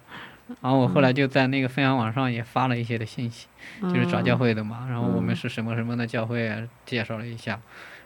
[0.62, 3.48] 然后我后来就在那个分享网上也发了一些的信息，
[3.82, 7.60] 就是找教会的嘛，然后我们是什么什么的教会，介绍了一下。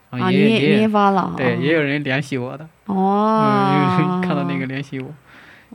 [0.10, 2.68] 啊，你也你也发了，对，也有人联系我的。
[2.86, 3.42] 哦，
[4.00, 5.14] 嗯，看到那个联系我，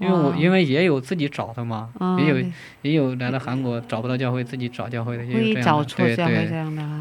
[0.00, 2.36] 因为我因为也有自己找的嘛，也有
[2.82, 6.50] 也有来到韩国找不到教会自己找教会的，也会有这样的，找错对对，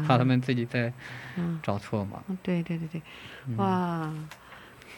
[0.06, 0.92] 怕他们自己在
[1.36, 2.18] 嗯找错嘛。
[2.42, 3.02] 对对对对，
[3.48, 4.12] 嗯哇，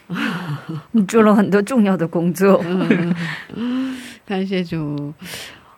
[0.92, 2.62] 你做了很多重要的工作。
[4.26, 5.14] 感谢主。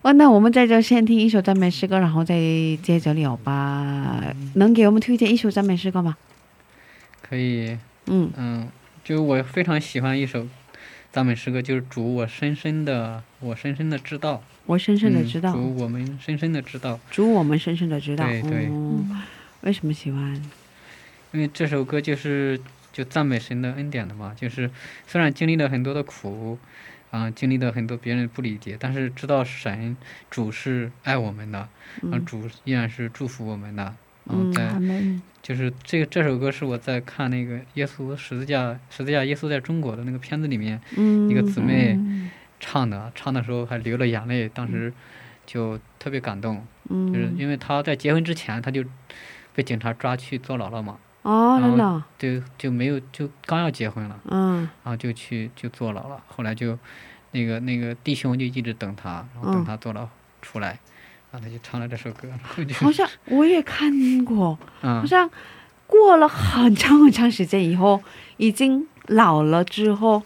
[0.02, 2.34] 哦，那我们在这先听一首赞美诗歌，然后再
[2.82, 4.22] 接着聊吧。
[4.54, 6.16] 能给我们推荐一首赞美诗歌吗？
[7.28, 7.76] 可以，
[8.06, 8.68] 嗯嗯，
[9.04, 10.46] 就我非常喜欢一首
[11.12, 18.26] 赞美诗歌，就是主我深深的，我深深的知道，我深深的知道，嗯主我们深深的知道，主我们深深的知道。
[18.26, 19.22] 对对嗯
[19.62, 20.34] 为什么喜欢？
[21.32, 22.58] 因为这首歌就是
[22.92, 24.70] 就赞美神的恩典的嘛，就是
[25.06, 26.58] 虽然经历了很多的苦，
[27.10, 29.96] 啊、经历了很多别人不理解，但是知道神
[30.30, 31.70] 主是爱我们的，啊、
[32.02, 33.94] 嗯主依然是祝福我们的，
[34.28, 42.30] 嗯嗯，在就是这个这首歌是我在看那个耶稣十字架十字架耶稣在中国的那个片子里面嗯，一个姊妹嗯。
[42.60, 44.92] 唱的，唱的时候还流了眼泪，当时
[45.46, 48.84] 就特别感动，嗯，就是因为她在结婚之前她就
[49.54, 54.68] 被警察抓去坐牢了嘛，哦，真的，就就没有就刚要结婚了，嗯。
[54.82, 56.76] 然后就去就坐牢了，后来就
[57.30, 59.64] 那个那个弟兄就一直等他，然后等嗯。
[59.64, 60.08] 他坐牢
[60.42, 60.80] 出来，
[61.30, 62.28] 然后他就唱了这首歌，
[62.80, 63.90] 好像我也看
[64.24, 65.28] 过， 好嗯像
[65.86, 68.02] 过了很长很长时间以后，
[68.36, 70.22] 已经老了之后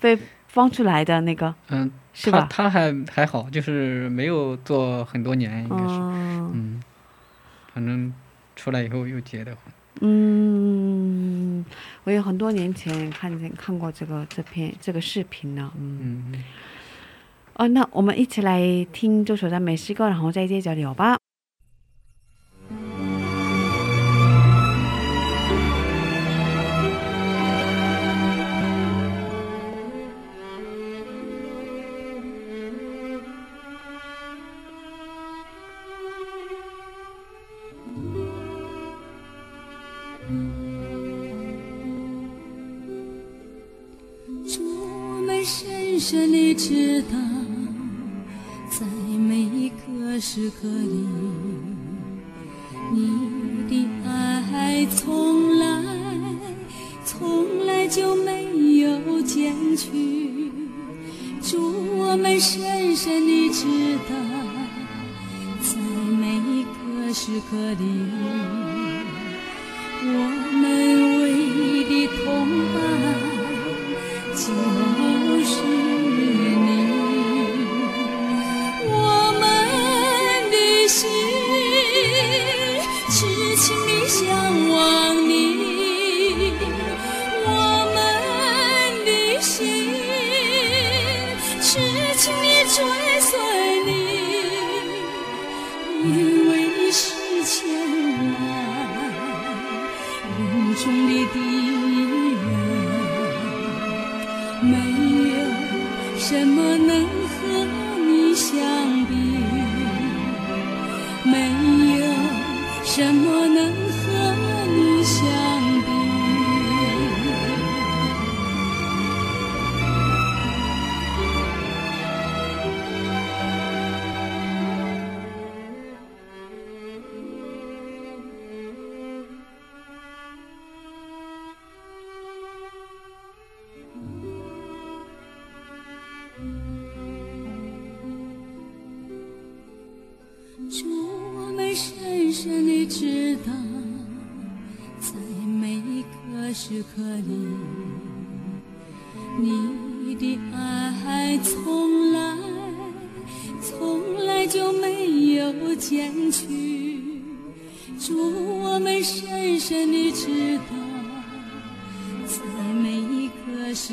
[0.00, 0.18] 被
[0.48, 2.46] 放出来的那个，嗯，是吧？
[2.50, 6.82] 他他还还好，就是没有做很多年，应该是，嗯嗯，
[7.74, 8.12] 反正
[8.56, 11.64] 出来以后又结的婚，嗯，
[12.04, 15.98] 我有很多年前看见看过这个这篇这个视频呢，嗯。
[16.02, 16.44] 嗯嗯。
[17.54, 21.18] 哦，那我们一起来听这首赞美诗歌，然后再接着聊吧。
[50.24, 51.04] 时刻里，
[52.92, 52.96] 你
[53.68, 53.74] 的
[54.06, 55.82] 爱从来
[57.04, 58.46] 从来就没
[58.78, 60.52] 有减去。
[61.42, 61.58] 主，
[61.98, 63.66] 我们深深地知
[64.08, 64.14] 道，
[65.60, 65.76] 在
[66.20, 67.84] 每一个时刻里。
[70.04, 70.06] 我
[70.54, 70.62] 们
[71.20, 72.24] 唯一的同
[72.72, 72.78] 伴
[74.36, 74.44] 就
[75.44, 75.52] 是
[83.08, 85.31] 痴情的向往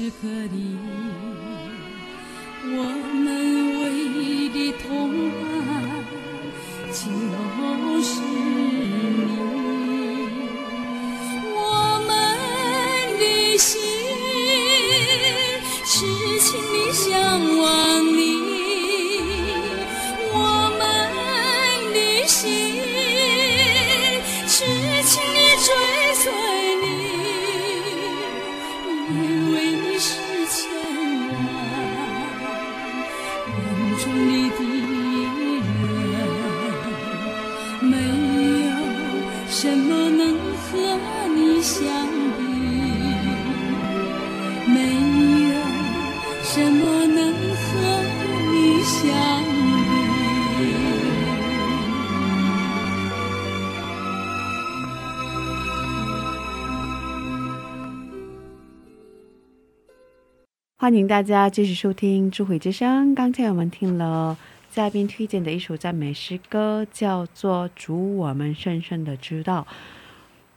[0.10, 0.89] 时刻的。
[60.90, 63.12] 欢迎大家继续收听《智慧之声》。
[63.14, 64.36] 刚才我们听了
[64.72, 69.68] 嘉宾推荐的一首赞美诗歌，叫做《主我们深深的知道》。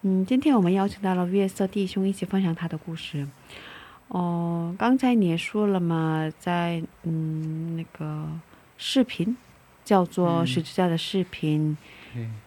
[0.00, 3.28] 嗯，今天我们邀请到了月色弟兄一起分享他的故事。
[4.08, 8.26] 哦，刚才你也说了嘛，在嗯那个
[8.78, 9.36] 视频
[9.84, 11.76] 叫做十字架的视频，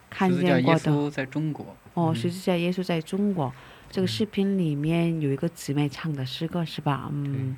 [0.09, 1.11] 看见过的。
[1.11, 1.77] 在中国。
[1.93, 3.53] 哦，十字架耶稣在中国。
[3.91, 7.11] 这个视频里面有一个姊妹唱的诗歌是吧？
[7.13, 7.55] 嗯。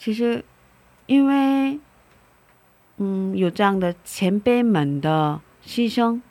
[0.00, 0.42] 其实，
[1.04, 1.78] 因为
[2.96, 6.22] 嗯有这样的前辈们的牺牲、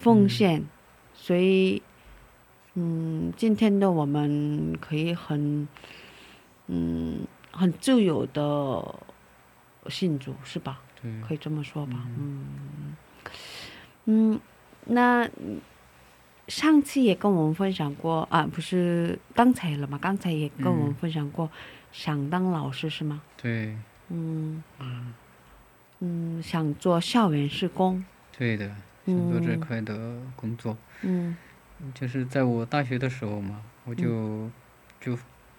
[0.00, 0.64] 奉献。
[1.14, 1.80] 所以，
[2.74, 5.68] 嗯，今天的我们可以很，
[6.66, 7.20] 嗯，
[7.52, 8.84] 很自由的
[9.86, 10.80] 信主，是吧？
[11.26, 12.04] 可以这么说吧。
[12.18, 12.96] 嗯，
[14.06, 14.40] 嗯，
[14.86, 15.30] 那
[16.48, 19.96] 上次也跟我们分享过啊，不是刚才了吗？
[20.02, 21.48] 刚才也跟我们分享过，
[21.94, 23.22] 想当老师是吗？
[23.40, 23.78] 对。
[24.08, 24.62] 嗯。
[26.00, 28.04] 嗯，想做校园施工。
[28.36, 28.74] 对的。
[29.06, 31.36] 想做这块的工作，嗯，
[31.92, 34.50] 就是在我大学的时候嘛，我就
[34.98, 35.18] 就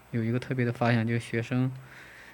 [0.10, 1.72] 有一个特别的发现，就是学生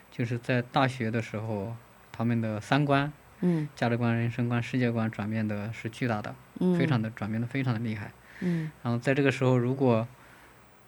[0.10, 1.76] 就是在大学的时候，
[2.14, 10.08] 他们的三观、嗯，价值观、人生观、世界观转变的是巨大的，嗯，非常的转变的非常的厉害，嗯，然后在这个时候，如果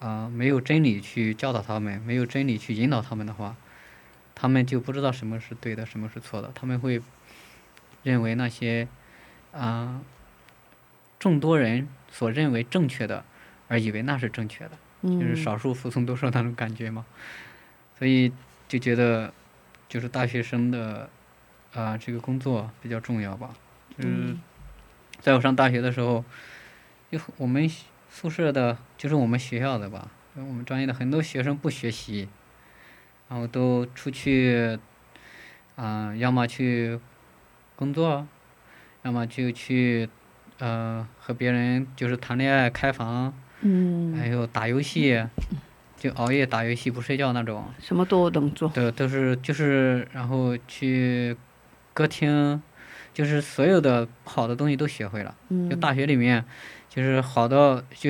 [0.04, 3.56] 啊没有真理去教导他们，没有真理去引导他们的话，
[4.34, 7.00] 他们就不知道什么是对的，什么是错的，他们会
[8.02, 8.86] 认为那些
[9.52, 10.02] 啊。
[11.16, 13.24] 众多人所认为正确的，
[13.68, 17.06] 而以为那是正确的，就是少数服从多数那种感觉嘛。
[17.98, 18.30] 所以
[18.68, 19.32] 就觉得，
[19.88, 21.08] 就是大学生的
[21.72, 23.54] 啊这个工作比较重要吧。
[23.96, 24.38] 嗯，
[25.20, 26.22] 在我上大学的时候，
[27.08, 27.66] 有我们
[28.14, 32.28] 宿舍的，就是我们学校的吧，我们专业的很多学生不学习，
[33.28, 34.78] 然后都出去
[35.74, 37.00] 啊，要么去
[37.74, 38.24] 工作，
[39.02, 40.08] 要么就去。
[40.58, 45.26] 呃，和别人就是谈恋爱、开房，嗯，还有打游戏，
[45.96, 48.68] 就熬夜打游戏不睡觉那种，什么都能做。
[48.68, 51.36] 对，都是就是，然后去
[51.92, 52.62] 歌厅，
[53.12, 55.34] 就是所有的好的东西都学会了。
[55.48, 55.68] 嗯。
[55.68, 56.44] 就大学里面，
[56.94, 58.08] 就是好的就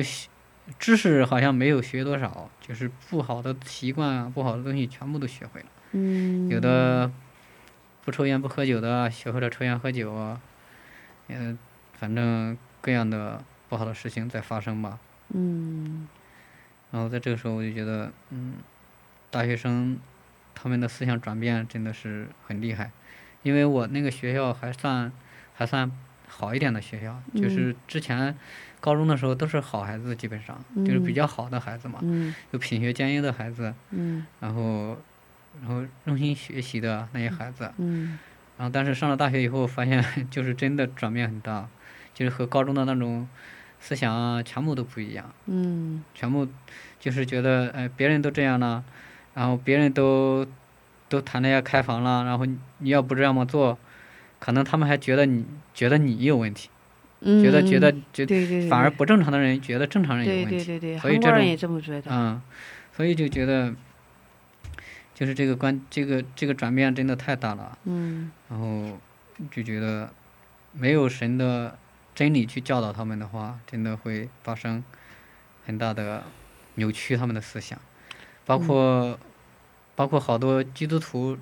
[0.77, 5.67] 知识好像没有学多少，就是不好的习惯啊，不好的东西全部都学会了。
[5.93, 6.47] 嗯。
[6.49, 7.11] 有的
[8.03, 10.37] 不抽烟不喝酒的，学会了抽烟喝酒，
[11.29, 11.57] 嗯。
[11.93, 14.99] 反正各样的不好的事情在发生吧。
[15.33, 16.07] 嗯。
[16.91, 18.55] 然后在这个时候，我就觉得，嗯，
[19.31, 19.97] 大学生
[20.53, 22.91] 他们的思想转变真的是很厉害，
[23.41, 25.11] 因为我那个学校还算
[25.53, 25.91] 还算
[26.27, 28.35] 好一点的学校，就是之前
[28.85, 30.55] 高中的时候都是好孩子，基本上
[30.85, 31.99] 就是比较好的孩子嘛，
[32.51, 33.73] 有品学兼优的孩子，
[34.39, 34.95] 然后
[35.59, 37.73] 然后用心学习的那些孩子，
[38.57, 41.67] 然后但是上了大学以后，发现就是真的转变很大。
[42.13, 43.27] 就是和高中的那种
[43.77, 45.33] 思想啊，全部都不一样。
[45.47, 46.01] 嗯。
[46.13, 46.47] 全部
[46.97, 48.85] 就是觉得，哎，别人都这样了，
[49.33, 50.47] 然后别人都
[51.09, 53.77] 都谈恋爱开房了，然后你要不这样么做，
[54.39, 56.69] 可能他们还觉得你觉得你有问题，
[57.25, 60.63] 觉得觉得觉得反而不正常的人觉得正常人有问题。
[60.63, 60.99] 对对对。
[60.99, 62.11] 所以这种也这么觉得。
[62.11, 62.41] 嗯，
[62.95, 63.73] 所以就觉得，
[65.13, 67.77] 就是这个观这个这个转变真的太大了。
[67.85, 68.31] 嗯。
[68.49, 68.99] 然后
[69.51, 70.13] 就觉得
[70.71, 71.77] 没有神的。
[72.15, 74.81] 真理去教导他们的话，真的会发生
[75.65, 76.23] 很大的
[76.75, 77.77] 扭曲他们的思想，
[78.45, 79.19] 包括
[79.97, 81.37] 包括好多基督徒，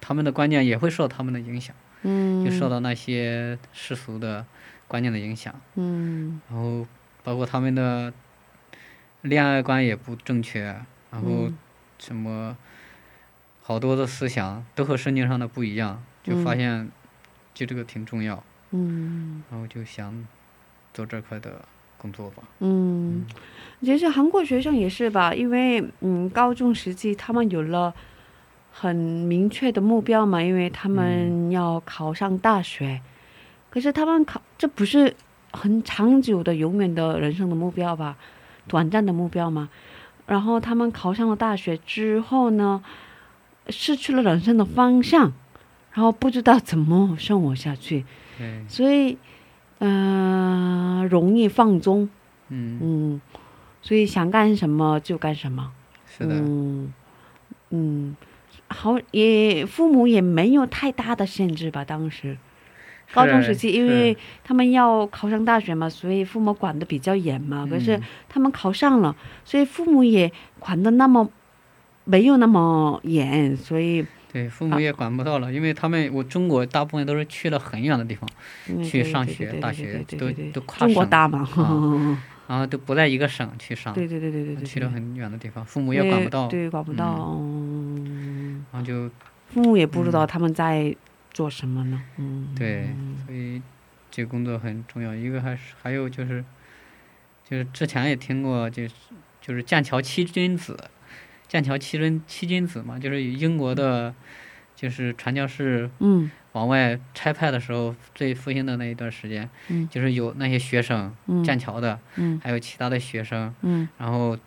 [0.00, 4.46] 他们的观念也会受他们的影响，就受到那些世俗的
[4.88, 6.86] 观念的影响，然后
[7.24, 8.12] 包括他们的
[9.22, 10.62] 恋爱观也不正确，
[11.10, 11.50] 然后
[11.98, 12.56] 什么
[13.62, 16.88] 好多的思想都和圣经上的不一样，就发现
[17.52, 18.42] 就这个挺重要。
[18.70, 20.26] 嗯，然后就想
[20.94, 21.64] 做这块的
[21.98, 22.42] 工作吧。
[22.60, 23.24] 嗯，
[23.80, 27.92] 其实韩国学生也是吧，因为嗯，高中时期他们有了
[28.72, 33.00] 很明确的目标嘛，因为他们要考上大学。
[33.70, 35.14] 可是他们考这不是
[35.52, 38.16] 很长久的、永远的人生的目标吧？
[38.66, 39.68] 短暂的目标嘛。
[40.26, 42.82] 然后他们考上了大学之后呢，
[43.68, 45.32] 失去了人生的方向，
[45.92, 48.04] 然后不知道怎么生活下去。
[48.68, 49.16] 所以，
[49.78, 52.08] 嗯，容易放纵，
[52.48, 53.20] 嗯嗯，
[53.82, 55.72] 所以想干什么就干什么，
[56.06, 56.34] 是的，
[57.70, 58.16] 嗯，
[58.68, 61.84] 好也父母也没有太大的限制吧？
[61.84, 62.36] 当时
[63.16, 67.66] 高中时期，因为他们要考上大学嘛，所以父母管的比较严嘛。
[67.68, 71.28] 可是他们考上了，所以父母也管的那么
[72.04, 74.06] 没有那么严，所以。
[74.32, 78.28] 对，父母也管不到了，因为他们我中国大部分都是去了很远的地方
[78.84, 81.48] 去上学，大学都都跨省，中国大嘛，
[82.46, 87.40] 然后都不在一个省去上， 对对对对对，去了很远的地方，父母也管不到，对，管不到，
[88.72, 89.08] 然后就
[89.48, 90.94] 父母也不知道他们在
[91.36, 92.88] 做什么呢，嗯，对，
[93.26, 93.60] 所以
[94.10, 95.14] 这工作很重要。
[95.14, 96.42] 一个还是还有就是，
[97.44, 98.94] 就是之前也听过，就是
[99.38, 100.74] 就是剑桥七君子。
[101.46, 104.14] 剑桥七君七君子嘛，就是英国的，
[104.74, 114.38] 就是传教士，嗯，往外差派的时候最复兴的那一段时间，嗯，就是有那些学生，嗯，剑桥的，嗯，还有其他的学生，嗯，然后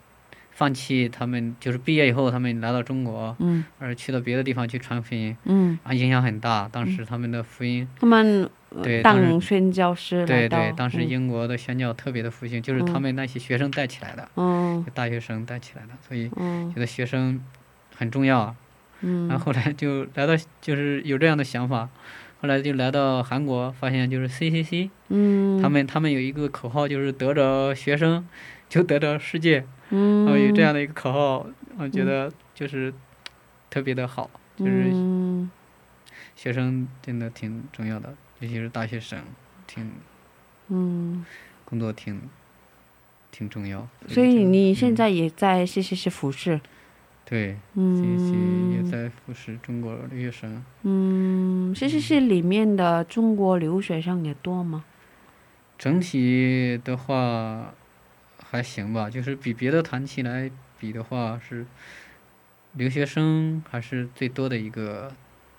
[0.60, 8.50] 放弃他们，就是毕业以后他们来到中国，嗯，而去到别的地方去传福音，嗯，啊，影响很大，当时他们的福音，他们。
[8.84, 16.30] 对，当宣教师对对，当时英国的宣教特别的复兴，就是他们那些学生带起来的，嗯，大学生带起来的，所以
[16.72, 17.42] 觉得学生
[17.96, 18.56] 很重要。
[19.02, 21.90] 嗯，然后后来就来到，就是有这样的想法，
[22.42, 28.28] 后来就来到韩国，发现就是 CCC，嗯，他们他们有一个口号，就是得着学生
[28.70, 32.94] 就得着世界，嗯，然后有这样的一个口号，我觉得就是
[33.70, 34.96] 特别的好，就是
[36.36, 38.16] 学生真的挺重要的。
[38.40, 39.20] 尤其是大学生，
[39.68, 39.92] 挺，
[40.70, 41.26] 嗯，
[41.66, 42.22] 工作挺，
[43.32, 43.88] 挺重要。
[44.08, 46.62] 所以你现在也在 C C C 服侍，
[47.26, 47.58] 对
[47.94, 48.38] C
[48.72, 50.64] 也在服侍中国留学生。
[50.84, 54.86] 嗯，C C C 里面的中国留学生也多吗？
[55.78, 57.74] 整体的话
[58.50, 61.66] 还行吧，就是比别的团体来比的话，是
[62.74, 65.12] 留学生还是最多的一个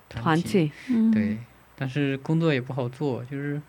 [0.09, 0.71] 团体。
[1.13, 1.37] 对。
[1.77, 3.59] 但是工作也不好做，就是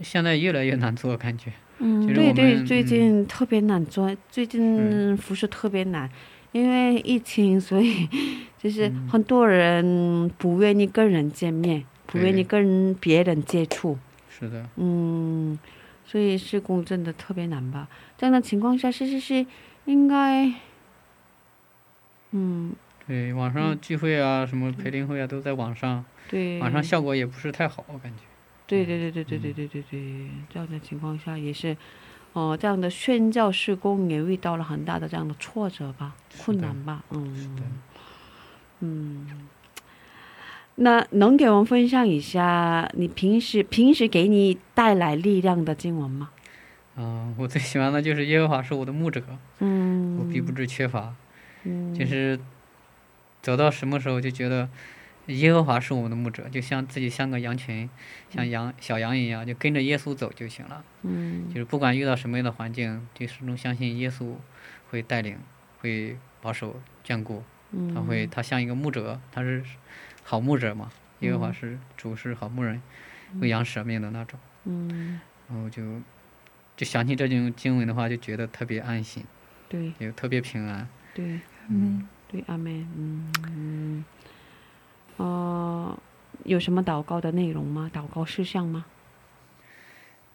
[0.00, 1.52] 现在越来越难做，感觉。
[1.78, 6.08] 嗯，对对，最近特别难做，最近服饰特别难，
[6.52, 8.08] 因为疫情， 所以
[8.56, 13.98] 就是很多人不愿意跟人见面，不愿意跟别人接触。
[14.30, 14.68] 是的。
[14.76, 15.58] 嗯，
[16.06, 17.88] 所以施工真的特别难吧？
[18.16, 19.44] 这样的情况下，是是是，
[19.86, 20.52] 应该，
[22.30, 22.74] 嗯。
[23.06, 26.04] 对，网上聚会啊，什么培灵会啊，都在网上。
[26.28, 26.58] 对。
[26.60, 28.22] 网上效果也不是太好，我感觉。
[28.66, 31.76] 对对对对对对对对对，这样的情况下也是，
[32.32, 37.56] 哦，这样的宣教施工也遇到了很大的这样的挫折吧，困难吧，嗯。
[38.80, 39.48] 嗯。
[40.76, 46.30] 那能给我们分享一下你平时平时给你带来力量的经文吗？
[46.96, 49.22] 嗯，我最喜欢的就是耶和华是我的牧者，
[49.58, 51.14] 嗯，我必不致缺乏，
[51.64, 52.38] 嗯，就是。
[53.42, 54.68] 走到什么时候就觉得
[55.26, 57.88] 耶和华是我们的牧者，就像自己像个羊群，
[58.28, 60.82] 像羊小羊一样，就跟着耶稣走就行了。
[61.02, 64.34] 嗯，就是不管遇到什么样的环境，就始终相信耶稣
[64.90, 65.38] 会带领，
[65.78, 67.44] 会保守眷顾。
[67.70, 69.62] 嗯，他会他像一个牧者，他是
[70.26, 70.90] 好牧者嘛。
[71.20, 72.82] 耶和华是主是好牧人，
[73.40, 74.38] 为羊舍命的那种。
[74.64, 75.82] 嗯，然后就
[76.76, 79.24] 就想起这种经文的话，就觉得特别安心。
[79.68, 80.86] 对，也特别平安。
[81.14, 82.06] 对，嗯。
[82.28, 84.04] 对，阿妹，嗯嗯，
[85.16, 85.96] 哦，
[86.42, 87.88] 有什么祷告的内容吗？
[87.94, 88.84] 祷告事项吗？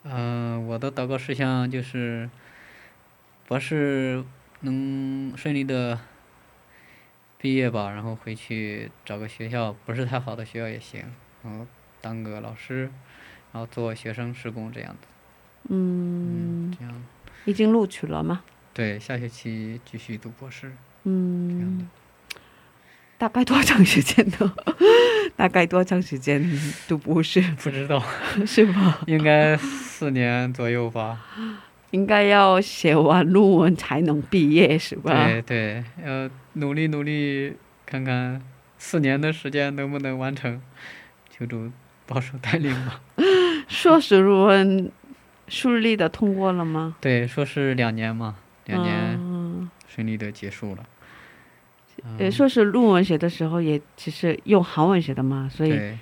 [0.03, 2.29] 嗯，我的祷告事项就是，
[3.45, 4.23] 博士
[4.61, 5.99] 能顺利的
[7.41, 11.01] 毕业吧，然后回去找个学校不是太好的学校也行，
[11.43, 11.65] 然后
[11.99, 12.83] 当个老师，
[13.51, 15.07] 然后做学生施工这样子。
[15.69, 16.93] 嗯，这样。
[17.45, 18.43] 已经录取了吗？
[18.73, 20.71] 对，下学期继续读博士。
[21.05, 21.85] 嗯，这样的
[23.17, 24.53] 大概多长时间呢？
[25.35, 26.43] 大概多长时间
[26.87, 27.41] 读博士？
[27.63, 28.03] 不知道，
[28.45, 28.99] 是吧？
[29.07, 31.19] 应该四年左右吧。
[31.89, 35.25] 应该要写完论文才能毕业，是吧？
[35.25, 38.41] 对对，要努力努力，看看
[38.77, 40.61] 四年的时间能不能完成。
[41.29, 41.71] 求主
[42.05, 43.01] 保守带领吧。
[43.67, 44.91] 硕士论文
[45.47, 46.95] 顺利的通过了吗？
[46.99, 48.35] 对，硕士两年嘛，
[48.65, 49.69] 两年。
[49.87, 50.85] 顺利的结束了。
[52.17, 55.97] 呃，硕士论文写的时候也其实用韩文写的嘛，所以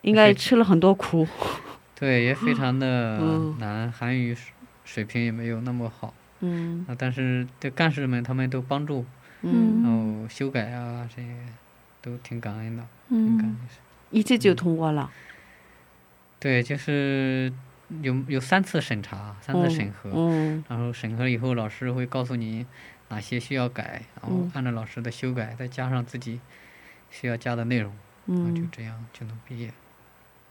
[0.00, 1.26] 应该吃了很多苦。
[1.94, 3.18] 对，也非常的
[3.58, 4.36] 难，韩语
[4.84, 6.12] 水平也没有那么好。
[6.40, 6.84] 嗯。
[6.88, 9.04] 啊，但是对干事们他们都帮助，
[9.42, 11.28] 嗯，然后修改啊这些
[12.00, 13.56] 都挺感恩的，嗯，感恩。
[14.10, 15.10] 一次就通过了。
[16.38, 17.52] 对，就是
[18.02, 20.10] 有有三次审查，三次审核，
[20.68, 22.66] 然后审核以后老师会告诉你
[23.08, 26.40] 哪些需要改，然后按照老师的修改，再加上自己
[27.10, 27.92] 需要加的内容，
[28.26, 29.72] 嗯，就这样就能毕业。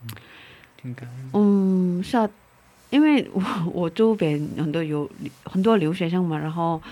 [0.02, 0.08] 嗯，
[0.76, 1.30] 挺感恩。
[1.34, 2.28] 嗯，是啊，
[2.90, 5.08] 因为我 我周边很多有
[5.44, 6.82] 很多留学生嘛，然后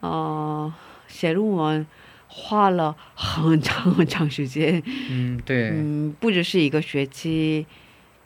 [0.00, 0.72] 呃
[1.10, 1.86] 写论文
[2.28, 4.82] 花了很长很长时间。
[5.10, 5.72] 嗯，对。
[5.74, 7.66] 嗯，不只是一个学期，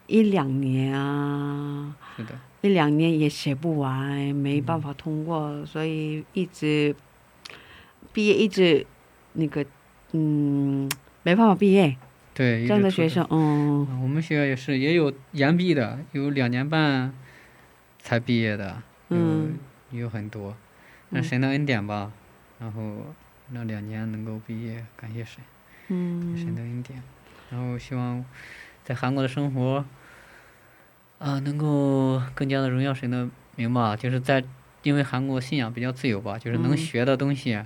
[0.06, 1.96] 一两年啊。
[2.16, 2.38] 是的。
[2.60, 6.96] 一两年也写不完，没办法通过，所以一直
[8.10, 8.86] 毕业一直
[9.34, 9.62] 那个
[10.12, 10.90] 嗯
[11.22, 11.94] 没办法毕业。
[12.32, 17.14] 对，这样的学生，嗯，我们学校也是，也有延毕的，有两年半
[17.98, 19.58] 才毕业的，嗯，
[19.90, 20.56] 有很多，
[21.10, 22.12] 那神的恩典吧，
[22.64, 23.14] 然后
[23.50, 25.44] 那两年能够毕业，感谢神，
[25.88, 27.02] 嗯，神的恩典，
[27.50, 28.24] 然后希望
[28.82, 29.84] 在韩国的生活。
[31.18, 34.42] 啊，能够更加的荣耀神的名吧，就是在
[34.82, 37.62] 因为韩国信仰比较自由吧，就是能学的东西，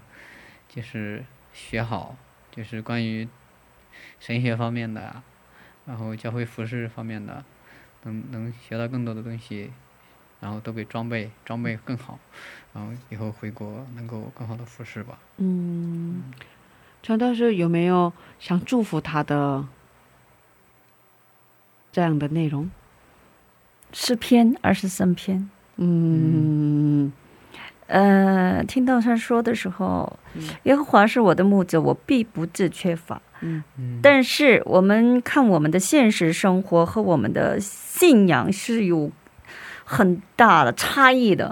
[0.68, 2.16] 就是学好，
[2.50, 3.28] 就是关于
[4.18, 5.22] 神学方面的，
[5.86, 7.44] 然后教会服饰方面的，
[8.02, 9.72] 能能学到更多的东西，
[10.40, 12.18] 然后都给装备装备更好，
[12.74, 15.18] 然后以后回国能够更好的服侍吧。
[15.38, 16.22] 嗯，
[17.02, 19.66] 传道士有没有想祝福他的
[21.90, 22.70] 这样的内容？
[23.92, 27.10] 诗篇二十三篇，嗯，
[27.86, 30.18] 呃，听到他说的时候，
[30.64, 33.22] 耶和华是我的牧者，我必不致缺乏。
[33.40, 33.64] 嗯。
[33.78, 39.10] 嗯，但是我们看我们的现实生活和我们的信仰是有
[39.90, 41.50] 很大的差异的。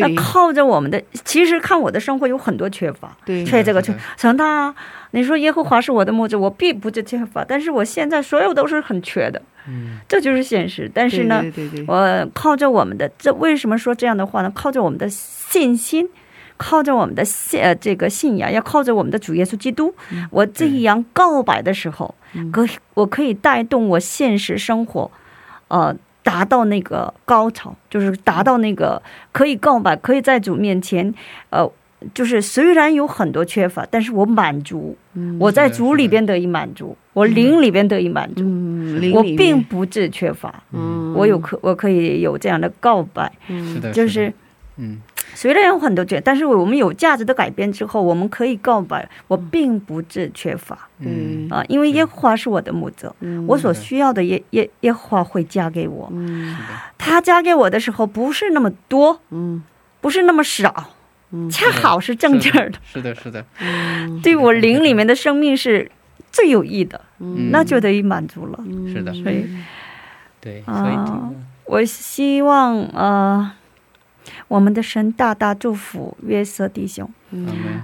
[0.00, 4.74] 那靠着我们的，其实看我的生活有很多缺乏，对，缺这个缺，成大。
[5.10, 9.40] 你说耶和华是我的牧者，我并不致缺乏，但是我现在所有都是很缺的。
[9.68, 10.90] 嗯，这就是现实。
[10.92, 11.44] 但是呢，
[11.86, 14.50] 我靠着我们的这为什么说这样的话呢？
[14.54, 16.08] 靠着我们的信心，
[16.56, 19.94] 靠着我们的信呃这个信仰，要靠着我们的主耶稣基督。
[20.30, 22.14] 我这样告白的时候，
[22.52, 25.10] 可我可以带动我现实生活，
[25.68, 25.94] 呃，
[26.26, 29.00] 达到那个高潮，就是达到那个
[29.30, 31.14] 可以告白，可以在主面前，
[31.50, 31.70] 呃。
[32.12, 34.94] 就是虽然有很多缺乏，但是我满足，
[35.40, 38.44] 我在主里边得以满足，我灵里边得以满足，
[39.14, 40.62] 我并不致缺乏，
[41.16, 43.32] 我有可我可以有这样的告白，
[43.94, 44.32] 就是，
[44.76, 45.00] 嗯，
[45.36, 51.46] 虽然有很多缺，但是我们有价值的改变之后，我们可以告白，我并不是缺乏，嗯。
[51.50, 53.14] 啊，因为耶和华是我的牧者，
[53.46, 56.10] 我所需要的耶耶耶和华会加给我，
[56.96, 59.62] 他加给我的时候不是那么多，嗯，
[60.00, 60.92] 不是那么少。
[61.50, 63.44] 恰好是正劲儿的，是的，是的，
[64.22, 65.90] 对我灵里面的生命是
[66.30, 66.98] 最有益的，
[67.50, 68.58] 那就得以满足了。
[68.90, 69.44] 是的，所以，
[70.40, 70.96] 对，所以，
[71.64, 73.50] 我希望呃，
[74.48, 77.08] 我们的神大大祝福约瑟弟兄，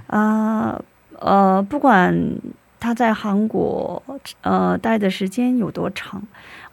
[0.07, 0.81] 啊，
[1.19, 2.15] 呃，不管
[2.79, 4.01] 他在韩国
[4.41, 6.21] 呃待的时间有多长。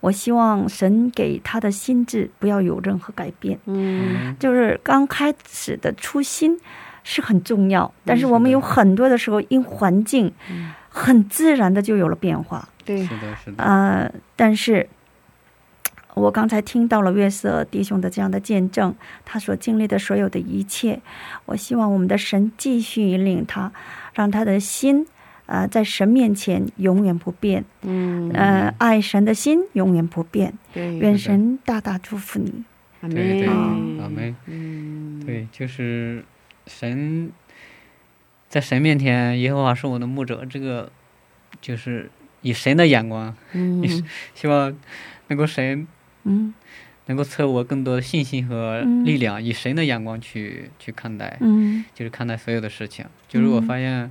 [0.01, 6.59] 我希望神给他的心智不要有任何改变，嗯，就是刚开始的初心
[7.05, 10.32] 是很重要，但是我们有很多的时候因环境，
[10.88, 14.88] 很自然的就有了变化，对，是的，是的，呃，但是，
[16.21, 18.95] 我刚才听到了约瑟弟兄的这样的见证，
[19.25, 21.01] 他所经历的所有的一切，
[21.47, 23.73] 我希望我们的神继续引领他，
[24.14, 25.07] 让他的心。
[25.47, 30.55] 啊，在神面前永远不变，嗯，呃，爱神的心永远不变。
[30.73, 32.62] 对，愿神大大祝福你。
[33.01, 34.37] 阿门，阿门。
[34.47, 36.25] 嗯，对，就是
[36.68, 37.33] 神
[38.49, 40.45] 在神面前，耶和华是我的牧者。
[40.49, 40.89] 这个
[41.61, 42.09] 就是
[42.43, 43.83] 以神的眼光，嗯，
[44.37, 44.73] 希望
[45.27, 45.85] 能够神，
[46.25, 46.53] 嗯，
[47.07, 53.05] 能够赐我更多的信心和力量，以神的眼光去去看待，嗯，就是看待所有的事情。
[53.29, 54.11] 就是我发现。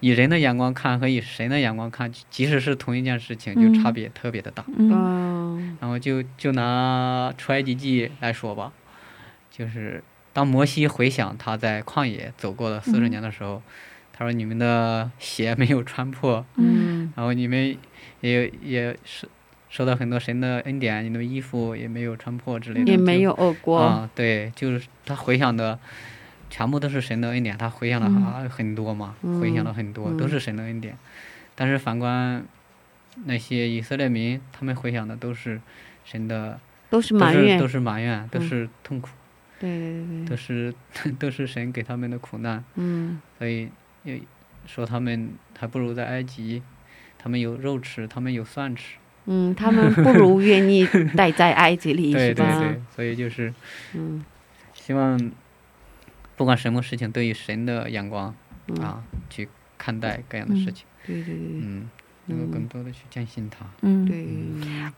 [0.00, 4.62] 以人的眼光看和以神的眼光看，即使是同一件事情，就差别特别的大。
[4.76, 8.74] 嗯，然后就就拿出埃及记来说吧，
[9.50, 13.62] 就是当摩西回想他在旷野走过的四十年的时候，
[14.12, 17.76] 他说：“你们的鞋没有穿破，嗯，然后你们
[18.20, 19.26] 也也是
[19.76, 25.78] 受到很多神的恩典，你的衣服也没有穿破之类的，也没有饿过。”啊，对，就是他回想的。
[26.48, 30.96] 全部都是神的恩典，他回想了很多嘛，回想了很多，都是神的恩典。
[31.56, 32.42] 但是反观
[33.24, 35.60] 那些以色列民，他们回想的都是
[36.04, 36.58] 神的，
[36.88, 39.10] 都是埋怨，都是埋怨，都是痛苦，
[39.58, 40.72] 对对对，都是
[41.18, 42.64] 都是神给他们的苦难。
[42.76, 43.68] 嗯，所以
[44.64, 46.62] 说他们还不如在埃及，
[47.18, 48.98] 他们有肉吃，他们有蒜吃。
[49.26, 53.52] 嗯，他们不如愿意待在埃及里， 对对对，所以就是，
[53.94, 54.24] 嗯，
[54.72, 55.30] 希望。
[56.36, 58.34] 不管什么事情都以神的眼光
[58.82, 59.48] 啊去
[59.78, 60.84] 看待各样的事情。
[61.06, 61.88] 对对对，嗯。
[62.28, 63.64] 能够更多的去坚信他。
[63.82, 64.26] 嗯，对。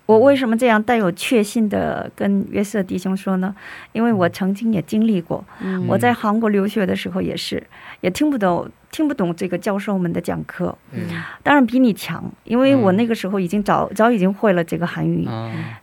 [0.06, 3.54] 我为什么这样带有确信的跟约瑟弟兄说呢？
[3.92, 5.44] 因为我曾经也经历过，
[5.86, 7.62] 我在韩国留学的时候也是，
[8.00, 8.68] 也听不懂。
[8.90, 11.02] 听不懂这个教授们的讲课，嗯，
[11.42, 15.28] 当然比你强，因为我那个时候已经早早已经会了这个韩语，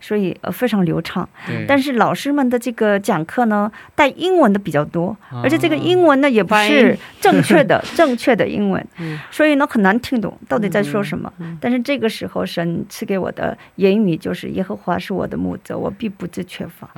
[0.02, 1.28] 所以呃非常流畅。
[1.68, 8.86] 但是老师们的这个讲课呢，带英文的比较多，而且这个英文呢也不是正确的 正确的英文，
[9.30, 11.32] 所以呢很难听懂到底在说什么。
[11.62, 16.90] 但是这个时候神赐给我的言语就是耶和华是我的牧者，我必不致缺乏。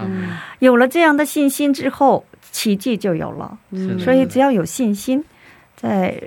[0.59, 3.57] 有了这样的信心之后，奇迹就有了。
[3.99, 5.23] 所以只要有信心。
[5.77, 6.19] 在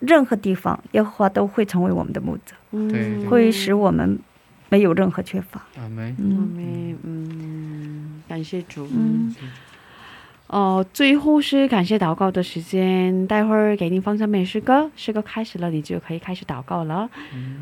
[0.00, 2.54] 任何地方，耶和华都会成为我们的牧者，
[3.28, 4.18] 会使我们
[4.68, 5.62] 没有任何缺乏。
[5.76, 6.24] 阿门，阿
[6.56, 8.88] 门，嗯，感谢主。
[8.92, 9.34] 嗯，
[10.48, 17.08] 哦，最后是感谢祷告的时间，待会儿给您放上面诗歌，诗歌开始了，你就可以开始祷告了。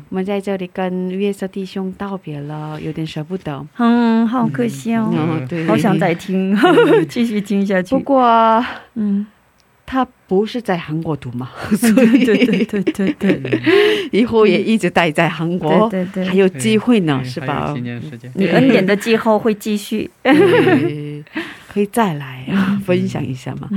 [0.09, 5.11] 我们在这里跟约瑟弟兄道别了，有点舍不得，嗯，好可惜哦，
[5.49, 6.55] 对，好想再听，
[7.09, 7.95] 继续听下去。
[7.95, 8.63] 不过，
[8.95, 9.25] 嗯。
[9.85, 13.61] 他不是在韩国读嘛， 所以对对对对对，
[14.11, 17.73] 以后也一直待在韩国，对对，还有机会呢，是吧？
[18.33, 20.09] 你恩典的季后会继续，
[21.71, 23.69] 可以再来啊，分享一下嘛。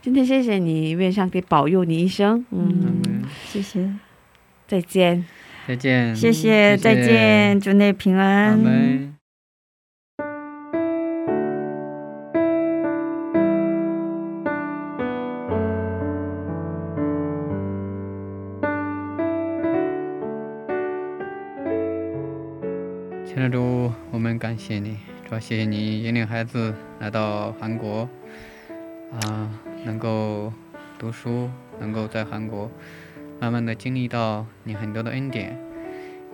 [0.00, 2.44] 今天谢谢你，愿上帝保佑你一生。
[2.50, 3.88] 嗯，谢谢，
[4.66, 5.24] 再见，
[5.66, 9.21] 再见，谢谢，再见，祝你平安。
[24.10, 28.08] 我们感谢你，主要谢谢你引领孩子来到韩国，
[29.12, 29.50] 啊，
[29.84, 30.52] 能够
[30.98, 31.48] 读书，
[31.78, 32.70] 能够在韩国
[33.40, 35.56] 慢慢的经历到你很多的恩典，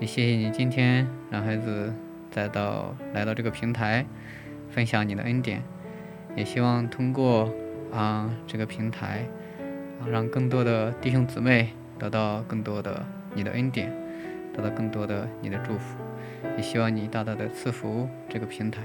[0.00, 1.92] 也谢谢你今天让孩子
[2.30, 4.04] 再到来到这个平台，
[4.68, 5.62] 分享你的恩典，
[6.34, 7.52] 也希望通过
[7.92, 9.24] 啊这个平台，
[10.00, 13.92] 啊让更多的弟兄姊妹得到更多的你的恩典，
[14.52, 15.96] 得到更多的你的祝福。
[16.56, 18.82] 也希望你大大的赐福这个平台，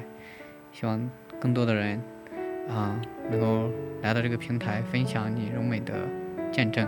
[0.71, 2.01] 希望更多的人
[2.69, 2.99] 啊
[3.29, 3.69] 能够
[4.01, 5.93] 来到这个平台分享你荣美的
[6.51, 6.87] 见证，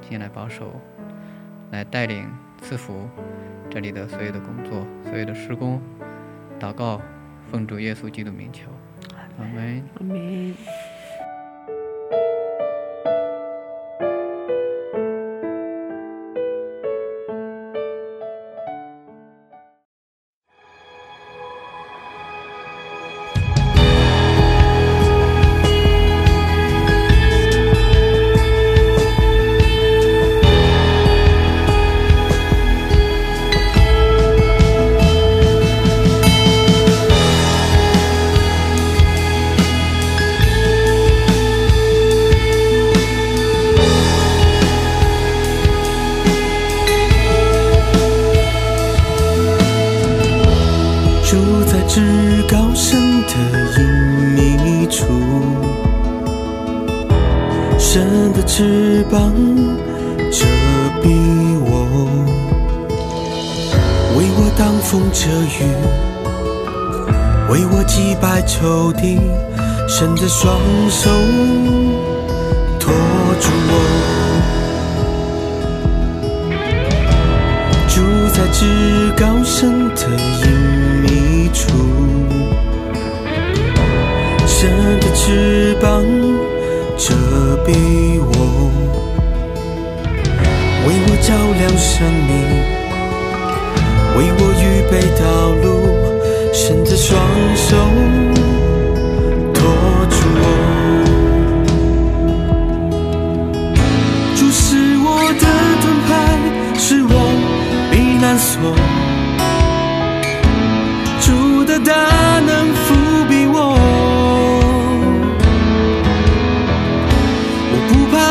[0.00, 0.80] 进来保守，
[1.70, 2.28] 来带领
[2.60, 3.08] 赐福
[3.70, 5.80] 这里的所有的工作、所有的施工，
[6.58, 7.00] 祷告，
[7.50, 8.70] 奉主耶稣基督名求，
[9.38, 10.54] 阿门，阿门。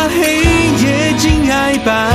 [0.09, 0.41] 黑
[0.83, 2.08] 夜，惊爱吧。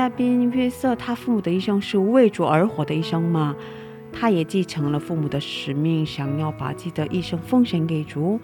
[0.00, 3.54] 嘉宾约瑟，他父母的一生是为主而活的一生嘛？
[4.10, 8.40] 他也继承了父母的使命，想要把自己的一生奉献给主。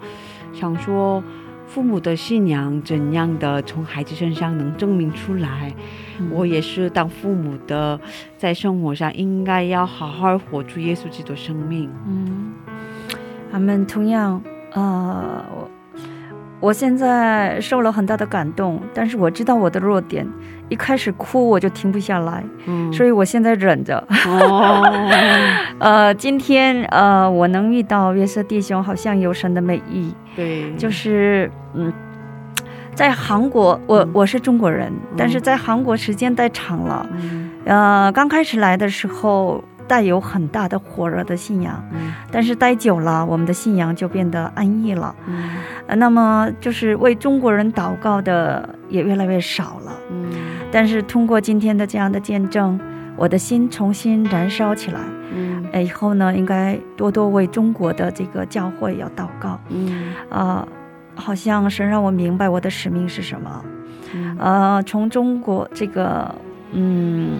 [0.53, 1.23] 想说
[1.65, 5.73] 父母的信仰怎样的从孩子身上能证明出来？
[6.29, 7.99] 我也是当父母的，
[8.37, 11.89] 在生活上应该要好好活出耶稣基督的生命。
[12.05, 12.53] 嗯，
[13.51, 14.39] 他们同样，
[14.73, 15.43] 呃。
[16.59, 20.27] 我现在受了很大的感动，但是我知道我的弱点，
[20.69, 23.97] 一开始哭我就停不下来，嗯，所以我现在忍着。
[24.25, 24.81] 哦，
[25.79, 30.13] 呃，今天呃，我能遇到约瑟弟兄，好像有神的美意。
[30.35, 31.93] 对，就是嗯，
[32.95, 37.07] 在韩国，我我是中国人，但是在韩国时间太长了，
[37.65, 39.63] 呃，刚开始来的时候。
[39.87, 41.83] 带有很大的火热的信仰，
[42.31, 45.15] 但是待久了，我们的信仰就变得安逸了。
[45.87, 49.91] 呃，那么就是为中国人祷告的也越来越少了。
[50.11, 50.29] 嗯，
[50.71, 52.79] 但是通过今天的这样的见证，
[53.15, 54.99] 我的心重新燃烧起来。
[55.33, 59.59] 嗯，呃，以后呢，应该多多为中国的这个教会要祷告。
[59.69, 60.67] 嗯，啊，
[61.15, 63.63] 好像神让我明白我的使命是什么。
[64.37, 66.33] 呃，从中国这个。
[66.73, 67.37] 嗯，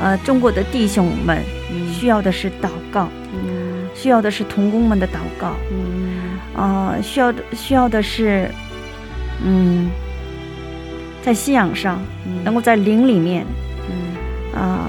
[0.00, 1.42] 呃，中国的弟兄们
[1.92, 3.60] 需要的是祷告，嗯。
[3.94, 6.38] 需要的是童工们的祷告，嗯。
[6.56, 8.50] 啊、需要的需要的是，
[9.44, 9.90] 嗯，
[11.22, 12.00] 在信仰上
[12.44, 13.44] 能够在灵里面
[13.90, 14.58] 嗯。
[14.58, 14.88] 啊、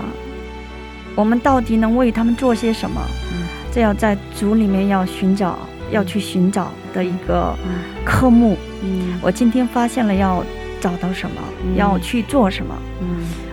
[1.14, 3.02] 我们到底能为他们做些什么？
[3.34, 3.48] 嗯。
[3.74, 5.60] 这要在主里面要寻找，
[5.92, 8.04] 要去寻找的一个嗯。
[8.06, 8.58] 科目。
[8.82, 9.20] 嗯。
[9.22, 10.42] 我今天发现了要
[10.80, 11.76] 找到什么，嗯。
[11.76, 12.74] 要去做什么。
[13.02, 13.08] 嗯。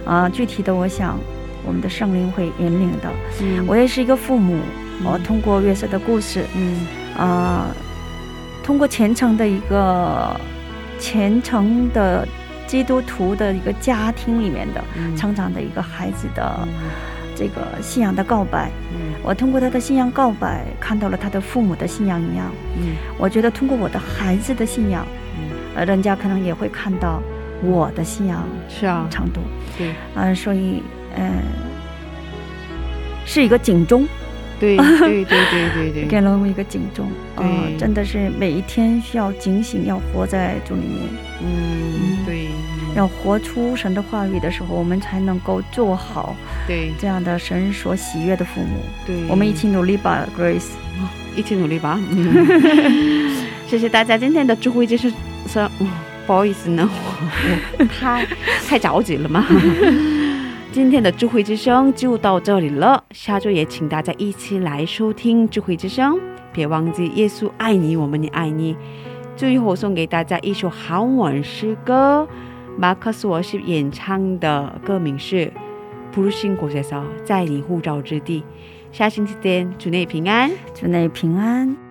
[0.04, 1.18] 啊、具体的，我想
[1.68, 3.12] 我们的圣灵会引领的。
[3.42, 3.64] 嗯。
[3.68, 4.58] 我也是一个父母，
[5.04, 6.86] 我通过约瑟的故事，嗯。
[7.16, 7.66] 啊、
[8.64, 10.34] 通过虔诚的一个
[10.98, 12.26] 虔诚的
[12.66, 15.14] 基督徒的一个家庭里面的嗯。
[15.16, 16.66] 成长的一个孩子的
[17.36, 19.14] 这个信仰的告白，嗯。
[19.22, 22.50] 我通过他的信仰告白，看到了他的父母的信仰一样。
[22.78, 22.96] 嗯。
[23.18, 25.50] 我觉得通过我的孩子的信仰，嗯。
[25.76, 27.20] 呃，人家可能也会看到
[27.62, 29.06] 我的信仰是啊。
[29.10, 29.40] 程度，
[29.76, 29.92] 对。
[30.14, 30.82] 嗯、所以，
[31.18, 31.30] 呃，
[33.26, 34.06] 是一个警钟，
[34.60, 41.08] 对 对对对对对给了我们一个警钟，呃，对真的是每一天需要警醒，要活在主里面，
[41.42, 42.48] 嗯对
[42.94, 46.34] 要活出神的话语的时候，我们才能够做好
[46.66, 48.80] 对这样的神所喜悦的父母。
[49.06, 50.70] 对我们一起努力吧，Grace。
[51.36, 52.00] 一起努力吧。
[52.10, 53.36] 嗯
[53.68, 55.12] 谢谢大家今天的智慧之声。
[55.78, 55.86] 嗯，
[56.26, 58.26] 不好意思呢，我我太
[58.66, 59.46] 太着急了嘛。
[60.78, 66.16] 今天的智慧之声就到这里了，下周也请大家一起来收听智慧之声，
[66.52, 68.76] 别忘记耶稣爱你，我们也爱你。
[69.34, 72.28] 最后送给大家一首韩文诗歌，
[72.76, 75.46] 马克思我是演唱的，歌名是
[76.12, 78.40] 《不入国学校，在你护照之地》。
[78.96, 81.87] 下星期天，祝你平安，祝你平安。